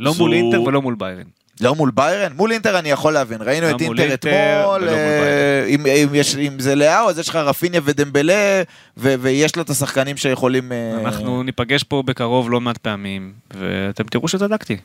[0.00, 1.22] לא מול אינטר ולא מול ביירן.
[1.60, 2.32] לא מול ביירן?
[2.32, 6.60] מול אינטר אני יכול להבין, ראינו לא את אינטר אתמול, אה, אם, אם, יש, אם
[6.60, 8.62] זה לאהו אז יש לך רפיניה ודמבלה,
[8.96, 10.72] ו, ויש לו את השחקנים שיכולים...
[10.72, 14.76] אה, אנחנו ניפגש פה בקרוב לא מעט פעמים, ואתם תראו שצדקתי.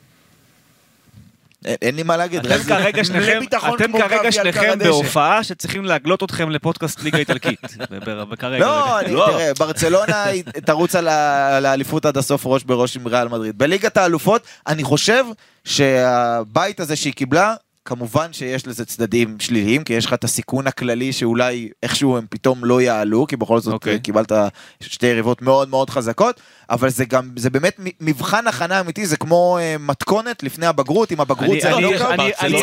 [1.66, 2.45] אין, לי מה להגיד.
[2.45, 3.39] אתם כרגע שניכם,
[3.76, 4.80] אתם כרגע שניכם.
[4.80, 7.59] בהופעה שצריכים להגלות אתכם לפודקאסט ליגה איטלקית.
[8.59, 9.28] לא, אני, לא.
[9.32, 10.26] תראה, ברצלונה
[10.66, 13.57] תרוץ על האליפות עד הסוף ראש בראש עם ריאל מדריד.
[13.57, 15.26] בליגת האלופות, אני חושב
[15.66, 17.55] שהבית הזה שהיא קיבלה,
[17.86, 22.66] כמובן שיש לזה צדדים שליליים, כי יש לך את הסיכון הכללי שאולי איכשהו הם פתאום
[22.66, 23.96] לא יעלו, כי בכל זאת אוקיי.
[23.96, 24.00] okay.
[24.00, 24.32] קיבלת
[24.80, 29.58] שתי יריבות מאוד מאוד חזקות, אבל זה גם, זה באמת מבחן הכנה אמיתי, זה כמו
[29.62, 32.62] אה, מתכונת לפני הבגרות, עם הבגרות אני- זה אני- אני- היא אני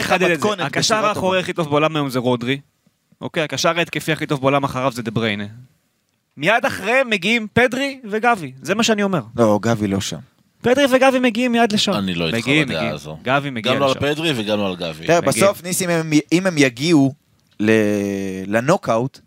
[0.00, 0.32] אחדד- את זה.
[0.32, 1.40] המתכונת הקשר האחורי.
[1.40, 2.60] הכי טוב בעולם היום זה רודרי.
[3.20, 5.44] אוקיי, הקשר ההתקפי הכי טוב בעולם אחריו זה דה בריינה.
[6.36, 9.20] מיד אחריהם מגיעים פדרי וגבי, זה מה שאני אומר.
[9.36, 10.18] לא, גבי לא שם.
[10.62, 11.92] פדרי וגבי מגיעים מיד לשם.
[11.92, 12.88] אני לא איתך בדעה.
[12.90, 13.16] הזו.
[13.22, 14.00] גבי מגיע גם לא על לשם.
[14.00, 15.06] פדרי וגם לא על גבי.
[15.06, 15.20] תראה.
[15.20, 17.14] בסוף ניסים, אם הם- אם הם יגיעו
[17.60, 17.70] ל-
[18.46, 19.18] לנוקאוט,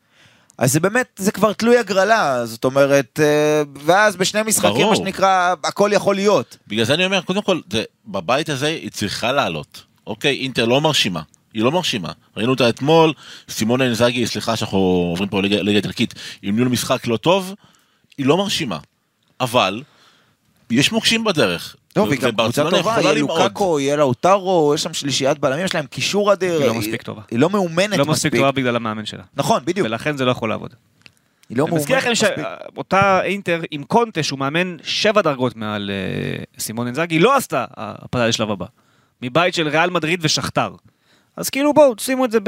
[0.58, 4.90] אז זה באמת, זה כבר תלוי הגרלה, זאת אומרת, אה, ואז בשני משחקים, ברור.
[4.90, 6.58] מה שנקרא, הכל יכול להיות.
[6.68, 9.84] בגלל זה אני אומר, קודם כל, זה, בבית הזה היא צריכה לעלות.
[10.08, 11.22] אוקיי, אינטר לא מרשימה.
[11.54, 12.12] היא לא מרשימה.
[12.38, 13.14] ראינו אותה אתמול,
[13.50, 17.54] סימונה אינזאגי, סליחה שאנחנו עוברים פה ליגה איטלקית, עם ניהול משחק לא טוב,
[18.18, 18.78] היא לא מרשימה.
[19.42, 19.82] אבל,
[20.70, 21.76] יש מוקשים בדרך.
[21.96, 23.14] לא, והיא גם קבוצה טובה, יהיה.
[23.14, 26.60] לוקאקו, יהיה לה אוטרו, יש שם שלישיית בלמים, יש להם קישור אדיר.
[26.60, 27.22] היא לא מספיק טובה.
[27.32, 28.10] היא לא מאומנת לא מספיק.
[28.10, 29.24] מספיק טובה בגלל המאמן שלה.
[29.36, 29.88] נכון, בדיוק.
[29.88, 30.74] ולכן זה לא יכול לעבוד.
[31.50, 32.30] היא לא אני מאומנת מזכיר לכם מספיק.
[32.74, 38.28] שאותה אינטר עם קונטה, שהוא מאמן שבע דרגות מעל אה, סימון אנזאגי, לא עשתה הפעלה
[38.28, 38.66] לשלב הבא.
[39.22, 40.70] מבית של ריאל מדריד ושכתר.
[41.38, 42.40] אז כאילו בואו, שימו את זה,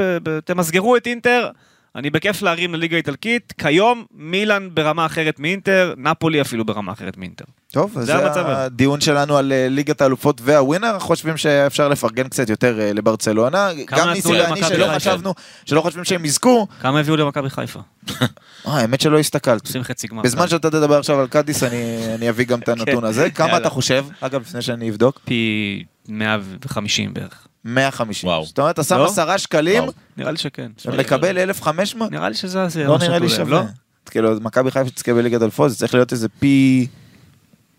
[0.44, 1.50] תמסגרו את אינטר,
[1.96, 7.44] אני בכיף להרים לליגה האיטלקית, כיום מילאן ברמה אחרת מאינטר, נפולי אפילו ברמה אחרת מאינטר.
[7.72, 8.40] טוב, אז זה זה.
[8.46, 13.68] הדיון שלנו על אה, ליגת האלופות והווינר, חושבים שאפשר לפרגן קצת יותר אה, לברצלונה.
[13.86, 14.94] כמה גם ואני למכבי שלא חיפה?
[14.94, 15.34] חשבנו,
[15.64, 17.80] שלא חושבים שהם יזכו, כמה הביאו למכבי חיפה?
[18.20, 18.26] אה,
[18.66, 19.66] האמת שלא הסתכלת.
[19.66, 20.22] עושים חצי גמר.
[20.22, 23.30] בזמן שאתה תדבר עכשיו על קאדיס, אני אני אביא גם את הנתון הזה.
[23.30, 23.56] כמה כן.
[23.56, 24.04] אתה חושב?
[24.20, 25.20] אגב, לפני שאני אבדוק.
[25.24, 27.47] פי 150 בערך.
[27.64, 28.28] 150.
[28.28, 28.44] וואו.
[28.44, 29.06] זאת אומרת, אתה שם לא?
[29.06, 29.92] 10 שקלים, וואו.
[30.16, 30.70] נראה לי שכן.
[30.86, 32.10] ומקבל 1,500?
[32.10, 33.60] נראה לי שזה זה לא נראה לי שווה.
[33.60, 33.62] לא?
[34.10, 36.86] כאילו, מכבי חיפה שתזכה בליגת אלפות, זה צריך להיות איזה פי...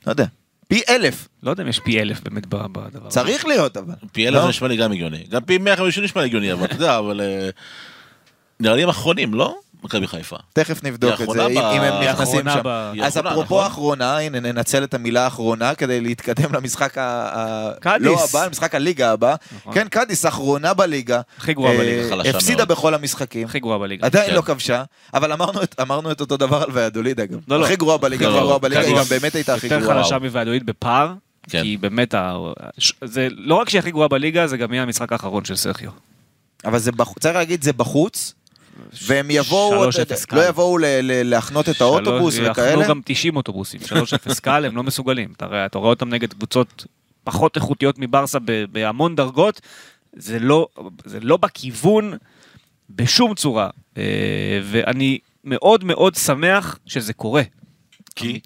[0.08, 0.26] לא יודע.
[0.68, 1.28] פי אלף.
[1.44, 3.10] לא יודע אם יש פי אלף באמת בדבר הזה.
[3.10, 3.94] צריך להיות, אבל.
[4.12, 4.42] פי אלף לא?
[4.42, 5.24] זה נשמע לי גם הגיוני.
[5.30, 7.22] גם פי 150 נשמע לי הגיוני, אבל אתה יודע, אבל...
[7.22, 7.50] אה,
[8.60, 9.60] נראה לי הם אחרונים, לא?
[9.84, 10.36] מכבי חיפה.
[10.54, 12.62] תכף נבדוק את זה, ב- אם הם נכנסים שם.
[12.64, 13.64] ב- אז אפרופו נכון?
[13.64, 17.02] האחרונה, הנה ננצל את המילה האחרונה כדי להתקדם למשחק ה...
[17.34, 18.08] ה- קאדיס.
[18.08, 19.36] לא הבא, למשחק הליגה הבא.
[19.58, 19.74] נכון.
[19.74, 21.22] כן, קאדיס אחרונה בליגה.
[21.38, 22.68] הכי גרועה אה, בליגה, חלשה הפסידה מאוד.
[22.68, 23.46] בכל המשחקים.
[23.48, 24.06] הכי גרועה בליגה.
[24.06, 24.36] עדיין כן.
[24.36, 27.40] לא כבשה, אבל אמרנו את- אמרנו את אותו דבר על ויאדוליד אגב.
[27.48, 27.66] לא, לא.
[27.66, 30.04] הכי גרועה בליגה, לא, הכי לא, גרועה בליגה, היא גם באמת הייתה הכי יותר גרועה.
[30.04, 31.14] חלשה מוועדואית בפער,
[31.50, 31.62] כן.
[31.64, 32.16] כי באמת,
[33.04, 35.92] זה לא רק שהיא הכי גרועה בליגה, זה גם יהיה המשחק האחרון של סרחיו.
[36.66, 38.34] אבל זה בחוץ, צריך להגיד, זה בחוץ,
[39.04, 39.94] והם יבואו, 3-0
[40.28, 40.36] קל.
[40.36, 42.70] לא יבואו להחנות את האוטובוס וכאלה.
[42.72, 45.34] יכלו גם 90 אוטובוסים, 3-0 קל, הם לא מסוגלים.
[45.38, 45.46] אתה
[45.78, 46.86] רואה- אותם נגד קבוצות
[47.24, 48.38] פחות איכותיות מברסה
[48.72, 49.62] בהמון דרגות,
[50.14, 50.68] זה לא,
[51.06, 52.14] זה לא בכיוון
[52.90, 53.70] בשום צורה.
[53.98, 54.04] אה,
[54.64, 57.42] ואני מאוד מאוד שמח שזה קורה.
[58.16, 58.40] כי?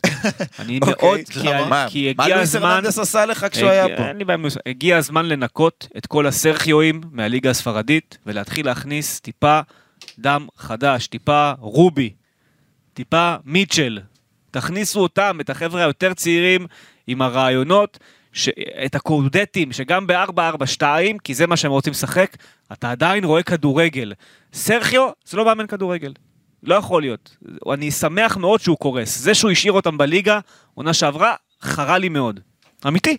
[0.59, 2.81] אני אוקיי, מאוד, כי- מה- כי מה הגיע לואיס הזמן...
[2.85, 4.07] עשה לך כשהוא היה הגיע- פה?
[4.07, 4.39] אין לי בעיה.
[4.65, 9.59] הגיע הזמן לנקות את כל הסרחיואים מהליגה הספרדית ולהתחיל להכניס טיפה
[10.19, 12.13] דם חדש, טיפה רובי,
[12.93, 13.99] טיפה מיטשל.
[14.51, 16.67] תכניסו אותם, את החבר'ה היותר צעירים,
[17.07, 17.99] עם הרעיונות,
[18.33, 18.49] ש...
[18.85, 20.83] את הקודטים, שגם ב-4-4-2,
[21.23, 22.37] כי זה מה שהם רוצים לשחק,
[22.71, 24.13] אתה עדיין רואה כדורגל.
[24.53, 26.13] סרחיו זה לא מאמן כדורגל.
[26.63, 27.37] לא יכול להיות.
[27.73, 29.17] אני שמח מאוד שהוא קורס.
[29.17, 30.39] זה שהוא השאיר אותם בליגה,
[30.73, 32.39] עונה שעברה, חרה לי מאוד.
[32.87, 33.17] אמיתי.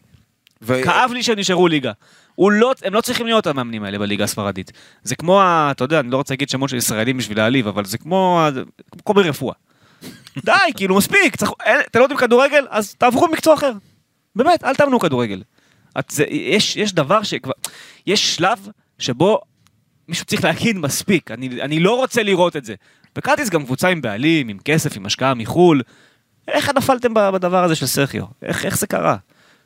[0.62, 1.92] ו- כאב לי שהם נשארו ליגה.
[2.38, 4.72] לא, הם לא צריכים להיות המאמנים האלה בליגה הספרדית.
[5.02, 7.98] זה כמו, אתה יודע, אני לא רוצה להגיד שמות של ישראלים בשביל להעליב, אבל זה
[7.98, 8.40] כמו,
[9.04, 9.54] כמו ברפואה.
[10.46, 13.72] די, כאילו מספיק, צריך, אין, אתם לא יודעים כדורגל, אז תעברו מקצוע אחר.
[14.36, 15.42] באמת, אל תאמנו כדורגל.
[15.98, 17.52] את, זה, יש, יש דבר שכבר,
[18.06, 19.40] יש שלב שבו
[20.08, 22.74] מישהו צריך להגיד מספיק, אני, אני לא רוצה לראות את זה.
[23.18, 25.82] וקרטיס גם קבוצה עם בעלים, עם כסף, עם השקעה מחו"ל.
[26.48, 28.24] איך נפלתם בדבר הזה של סרחיו?
[28.42, 29.16] איך, איך זה קרה?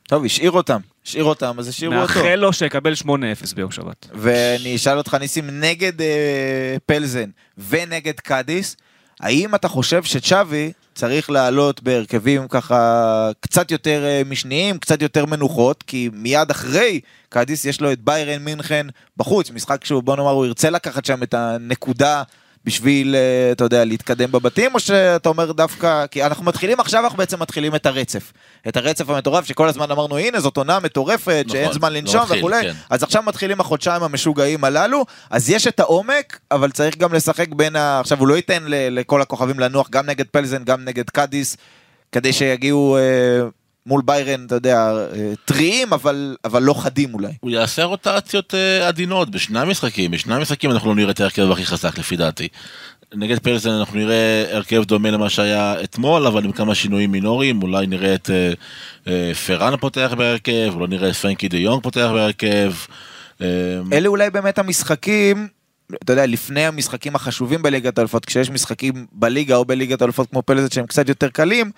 [0.09, 0.81] טוב, השאיר אותם.
[1.07, 2.15] השאיר אותם, אז השאירו אותו.
[2.15, 3.09] מאחל לו שיקבל 8-0
[3.55, 4.07] ביום שבת.
[4.15, 7.31] ואני אשאל אותך, ניסים, נגד אה, פלזן
[7.69, 8.77] ונגד קאדיס,
[9.21, 15.83] האם אתה חושב שצ'אבי צריך לעלות בהרכבים ככה קצת יותר אה, משניים, קצת יותר מנוחות,
[15.83, 18.87] כי מיד אחרי קאדיס יש לו את ביירן מינכן
[19.17, 22.23] בחוץ, משחק שהוא, בוא נאמר, הוא ירצה לקחת שם את הנקודה.
[22.69, 27.19] בשביל, אה, אתה יודע, להתקדם בבתים, או שאתה אומר דווקא, כי אנחנו מתחילים עכשיו, אנחנו
[27.19, 28.33] בעצם מתחילים את הרצף.
[28.69, 32.23] את הרצף המטורף, שכל הזמן אמרנו, הנה, זאת עונה מטורפת, נכון, שאין זמן לא לנשום
[32.23, 32.63] מתחיל, וכולי.
[32.63, 32.73] כן.
[32.91, 37.77] אז עכשיו מתחילים החודשיים המשוגעים הללו, אז יש את העומק, אבל צריך גם לשחק בין
[37.77, 38.01] ה...
[38.01, 41.57] עכשיו, הוא לא ייתן לכל הכוכבים לנוח, גם נגד פלזן, גם נגד קאדיס,
[42.13, 43.49] כדי שיגיעו אה,
[43.89, 47.33] מול ביירן, אתה יודע, אה, טריים, אבל, אבל לא חדים אולי.
[47.41, 51.67] הוא יעשה רוטציות אה, עדינות בשני המשחקים, בשני המשחקים אנחנו לא נראה את ההרכב הכי
[51.67, 52.49] חזק לפי דעתי.
[53.15, 57.87] נגד פלזן אנחנו נראה הרכב דומה למה שהיה אתמול, אבל עם כמה שינויים מינוריים, אולי
[57.87, 58.53] נראה את אה,
[59.07, 62.73] אה, פראן פותח בהרכב, אולי נראה את פרנקי דה יונג פותח בהרכב.
[63.41, 63.47] אה,
[63.93, 65.49] אלה אולי באמת המשחקים,
[66.05, 70.73] אתה יודע, לפני המשחקים החשובים בליגת האלופות, כשיש משחקים בליגה או בליגת האלופות כמו פלזת
[70.73, 71.71] שהם קצת יותר קלים,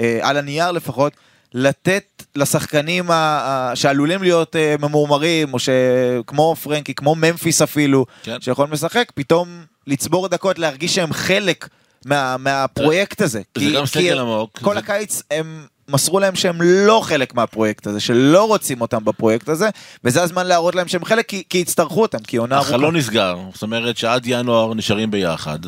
[0.00, 1.12] אה, על הנייר לפחות,
[1.54, 2.02] לתת
[2.36, 8.36] לשחקנים ה- שעלולים להיות אה, ממורמרים, או שכמו פרנקי, כמו ממפיס אפילו, כן.
[8.40, 9.48] שיכולים לשחק, פתאום
[9.86, 11.68] לצבור דקות, להרגיש שהם חלק
[12.04, 13.38] מה, מהפרויקט הזה.
[13.38, 14.58] זה כי- גם סגל עמוק.
[14.62, 19.48] כל זה- הקיץ הם מסרו להם שהם לא חלק מהפרויקט הזה, שלא רוצים אותם בפרויקט
[19.48, 19.68] הזה,
[20.04, 22.70] וזה הזמן להראות להם שהם חלק, כי, כי יצטרכו אותם, כי עונה ארוכה.
[22.74, 25.58] החלון נסגר, זאת אומרת שעד ינואר נשארים ביחד.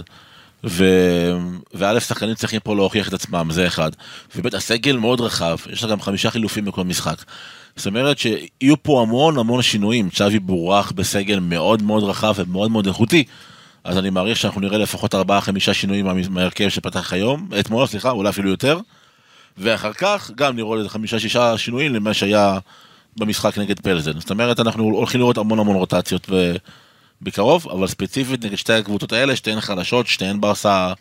[0.65, 0.85] ו...
[1.75, 3.91] וא' שחקנים צריכים פה להוכיח את עצמם, זה אחד.
[4.37, 7.25] וב' הסגל מאוד רחב, יש לה גם חמישה חילופים בכל משחק.
[7.77, 12.87] זאת אומרת שיהיו פה המון המון שינויים, צ'אבי בורח בסגל מאוד מאוד רחב ומאוד מאוד
[12.87, 13.25] איכותי.
[13.85, 18.11] אז אני מעריך שאנחנו נראה לפחות ארבעה חמישה שינויים מה- מההרכב שפתח היום, אתמול סליחה,
[18.11, 18.79] אולי אפילו יותר.
[19.59, 22.59] ואחר כך גם נראה איזה חמישה שישה שינויים למה שהיה
[23.17, 24.21] במשחק נגד פלזן.
[24.21, 26.53] זאת אומרת אנחנו הולכים לראות המון המון רוטציות ו...
[27.23, 30.93] בקרוב, אבל ספציפית נגד שתי הקבוצות האלה, שתיהן חלשות, שתיהן ברסה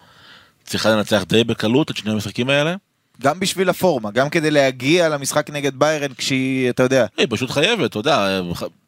[0.64, 2.76] צריכה לנצח די בקלות את שני המשחקים האלה.
[3.22, 7.90] גם בשביל הפורמה, גם כדי להגיע למשחק נגד ביירן כשהיא, אתה יודע, היא פשוט חייבת,
[7.90, 8.42] אתה יודע,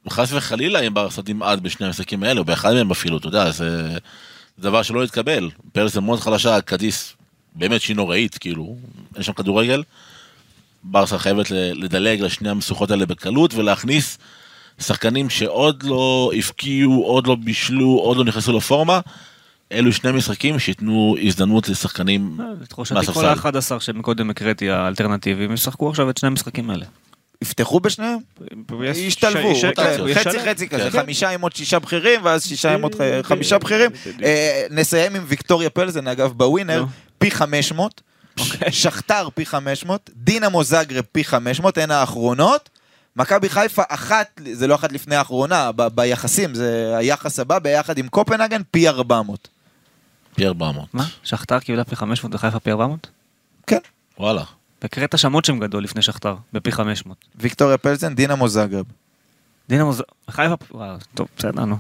[0.10, 3.98] חס וחלילה אם ברסה תמעד בשני המשחקים האלה, או באחד מהם אפילו, אתה יודע, זה,
[4.60, 5.50] דבר שלא התקבל.
[5.74, 7.14] פלסן מאוד חלשה, קדיס
[7.56, 8.76] באמת שהיא נוראית, כאילו,
[9.16, 9.84] אין שם כדורגל.
[10.84, 14.18] ברסה חייבת לדלג לשני המשוכות האלה בקלות ולהכניס
[14.80, 19.00] שחקנים שעוד לא הבקיעו, עוד לא בישלו, עוד לא נכנסו לפורמה.
[19.72, 23.36] אלו שני משחקים שייתנו הזדמנות לשחקנים לתחושתי מהספסל.
[23.36, 26.86] כל ה-11 שמקודם הקראתי האלטרנטיביים ישחקו עכשיו את שני המשחקים האלה.
[27.42, 28.18] יפתחו בשניהם?
[28.94, 30.40] ישתלבו, כן, חצי.
[30.40, 31.02] חצי כזה, כן.
[31.02, 33.92] חמישה עם עוד שישה בכירים, ואז שישה עם עוד חמישה בכירים.
[34.24, 36.86] אה, נסיים עם ויקטוריה פלזן, אגב, בווינר.
[37.18, 38.02] פי 500,
[38.70, 42.70] שכתר פי 500, דינמו זאגרב פי 500, הן האחרונות.
[43.16, 48.08] מכבי חיפה אחת, זה לא אחת לפני האחרונה, ב- ביחסים, זה היחס הבא, ביחד עם
[48.08, 49.48] קופנהגן, פי 400.
[50.36, 50.94] פי 400.
[50.94, 51.08] מה?
[51.24, 53.08] שכתר קיבלה פי 500 וחיפה פי 400?
[53.68, 53.78] כן,
[54.20, 54.44] וואלה.
[54.82, 57.18] הקראת שמות שם גדול לפני שכתר, בפי 500.
[57.36, 58.86] ויקטוריה פלזן, דינמו זאגרב.
[59.70, 60.04] דינמו זה...
[60.30, 60.56] חיפה...
[60.72, 61.78] וואו, טוב, בסדר, נו.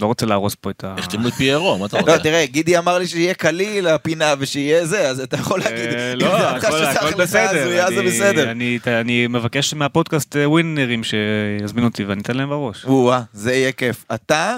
[0.00, 0.94] לא רוצה להרוס פה את ה...
[0.98, 2.18] החתימו את פיירו, מה אתה לא, רוצה?
[2.18, 6.18] תראה, גידי אמר לי שיהיה קליל הפינה ושיהיה זה, אז אתה יכול להגיד, אה, אם
[6.18, 6.96] לא, הכל לך
[7.36, 8.50] הזויה, זה בסדר.
[8.50, 12.84] אני- אני מבקש מהפודקאסט אה, ווינרים שיזמינו אותי ואני אתן להם בראש.
[12.84, 14.04] או-אה, זה יהיה כיף.
[14.14, 14.56] אתה,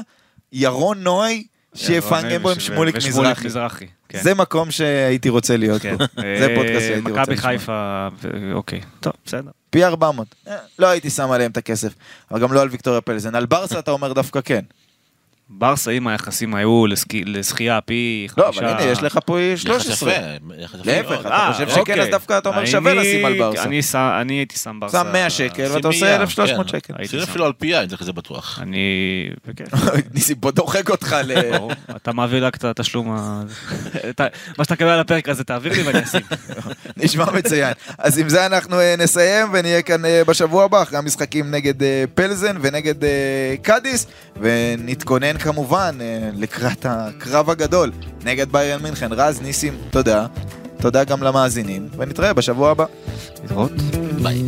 [0.53, 3.87] ירון נוי, שיפנגם בו עם שמוליק ושמוליק מזרחי.
[4.09, 4.22] כן.
[4.22, 5.97] זה מקום שהייתי רוצה להיות כן.
[5.97, 6.05] בו.
[6.16, 7.51] זה אה, פודקאסט שהייתי רוצה מכבי לשמוע.
[7.53, 9.51] חיפה, ו- אוקיי, טוב, בסדר.
[9.70, 10.35] פי 400.
[10.49, 11.93] אה, לא הייתי שם עליהם את הכסף.
[12.30, 13.35] אבל גם לא על ויקטוריה פלזן.
[13.35, 14.61] על ברסה אתה אומר דווקא כן.
[15.49, 16.84] ברסה אם היחסים היו
[17.26, 18.61] לשחייה פי לא, חמישה...
[18.61, 20.12] אבל הנה, יש לך פה יחס 13.
[20.12, 20.20] יפה,
[20.59, 21.20] יחס יפה להפך.
[21.20, 22.01] אתה אה, חושב שכן, אוקיי.
[22.01, 24.20] אז דווקא אתה אומר שווה לשים על ברסה.
[24.20, 25.03] אני הייתי שם ברסה...
[25.05, 26.78] שם 100 שקל ואתה עושה מאה, 1,300 כן.
[26.78, 26.95] שקל.
[26.97, 27.30] הייתי שים שם.
[27.30, 27.53] אפילו על
[27.88, 28.59] צריך את זה בטוח.
[28.62, 28.78] אני...
[29.47, 29.68] בכיף.
[30.14, 31.32] ניסים פה דוחק אותך ל...
[31.97, 33.42] אתה מעביר רק את התשלום, ה-
[34.59, 36.20] מה שאתה מקבל על הפרק הזה תעביר לי ואני אשים.
[37.05, 37.72] נשמע מצוין.
[37.99, 42.05] אז עם זה אנחנו אה, נסיים ונהיה כאן אה, בשבוע הבא אחרי המשחקים נגד אה,
[42.14, 42.95] פלזן ונגד
[43.62, 44.07] קאדיס
[44.40, 47.93] ונתכונן והן כמובן, אה, לקראת הקרב הגדול
[48.24, 50.26] נגד ביירן מינכן, רז ניסים, תודה.
[50.80, 52.85] תודה גם למאזינים, ונתראה בשבוע הבא.
[53.43, 53.72] להתראות.
[54.22, 54.43] ביי.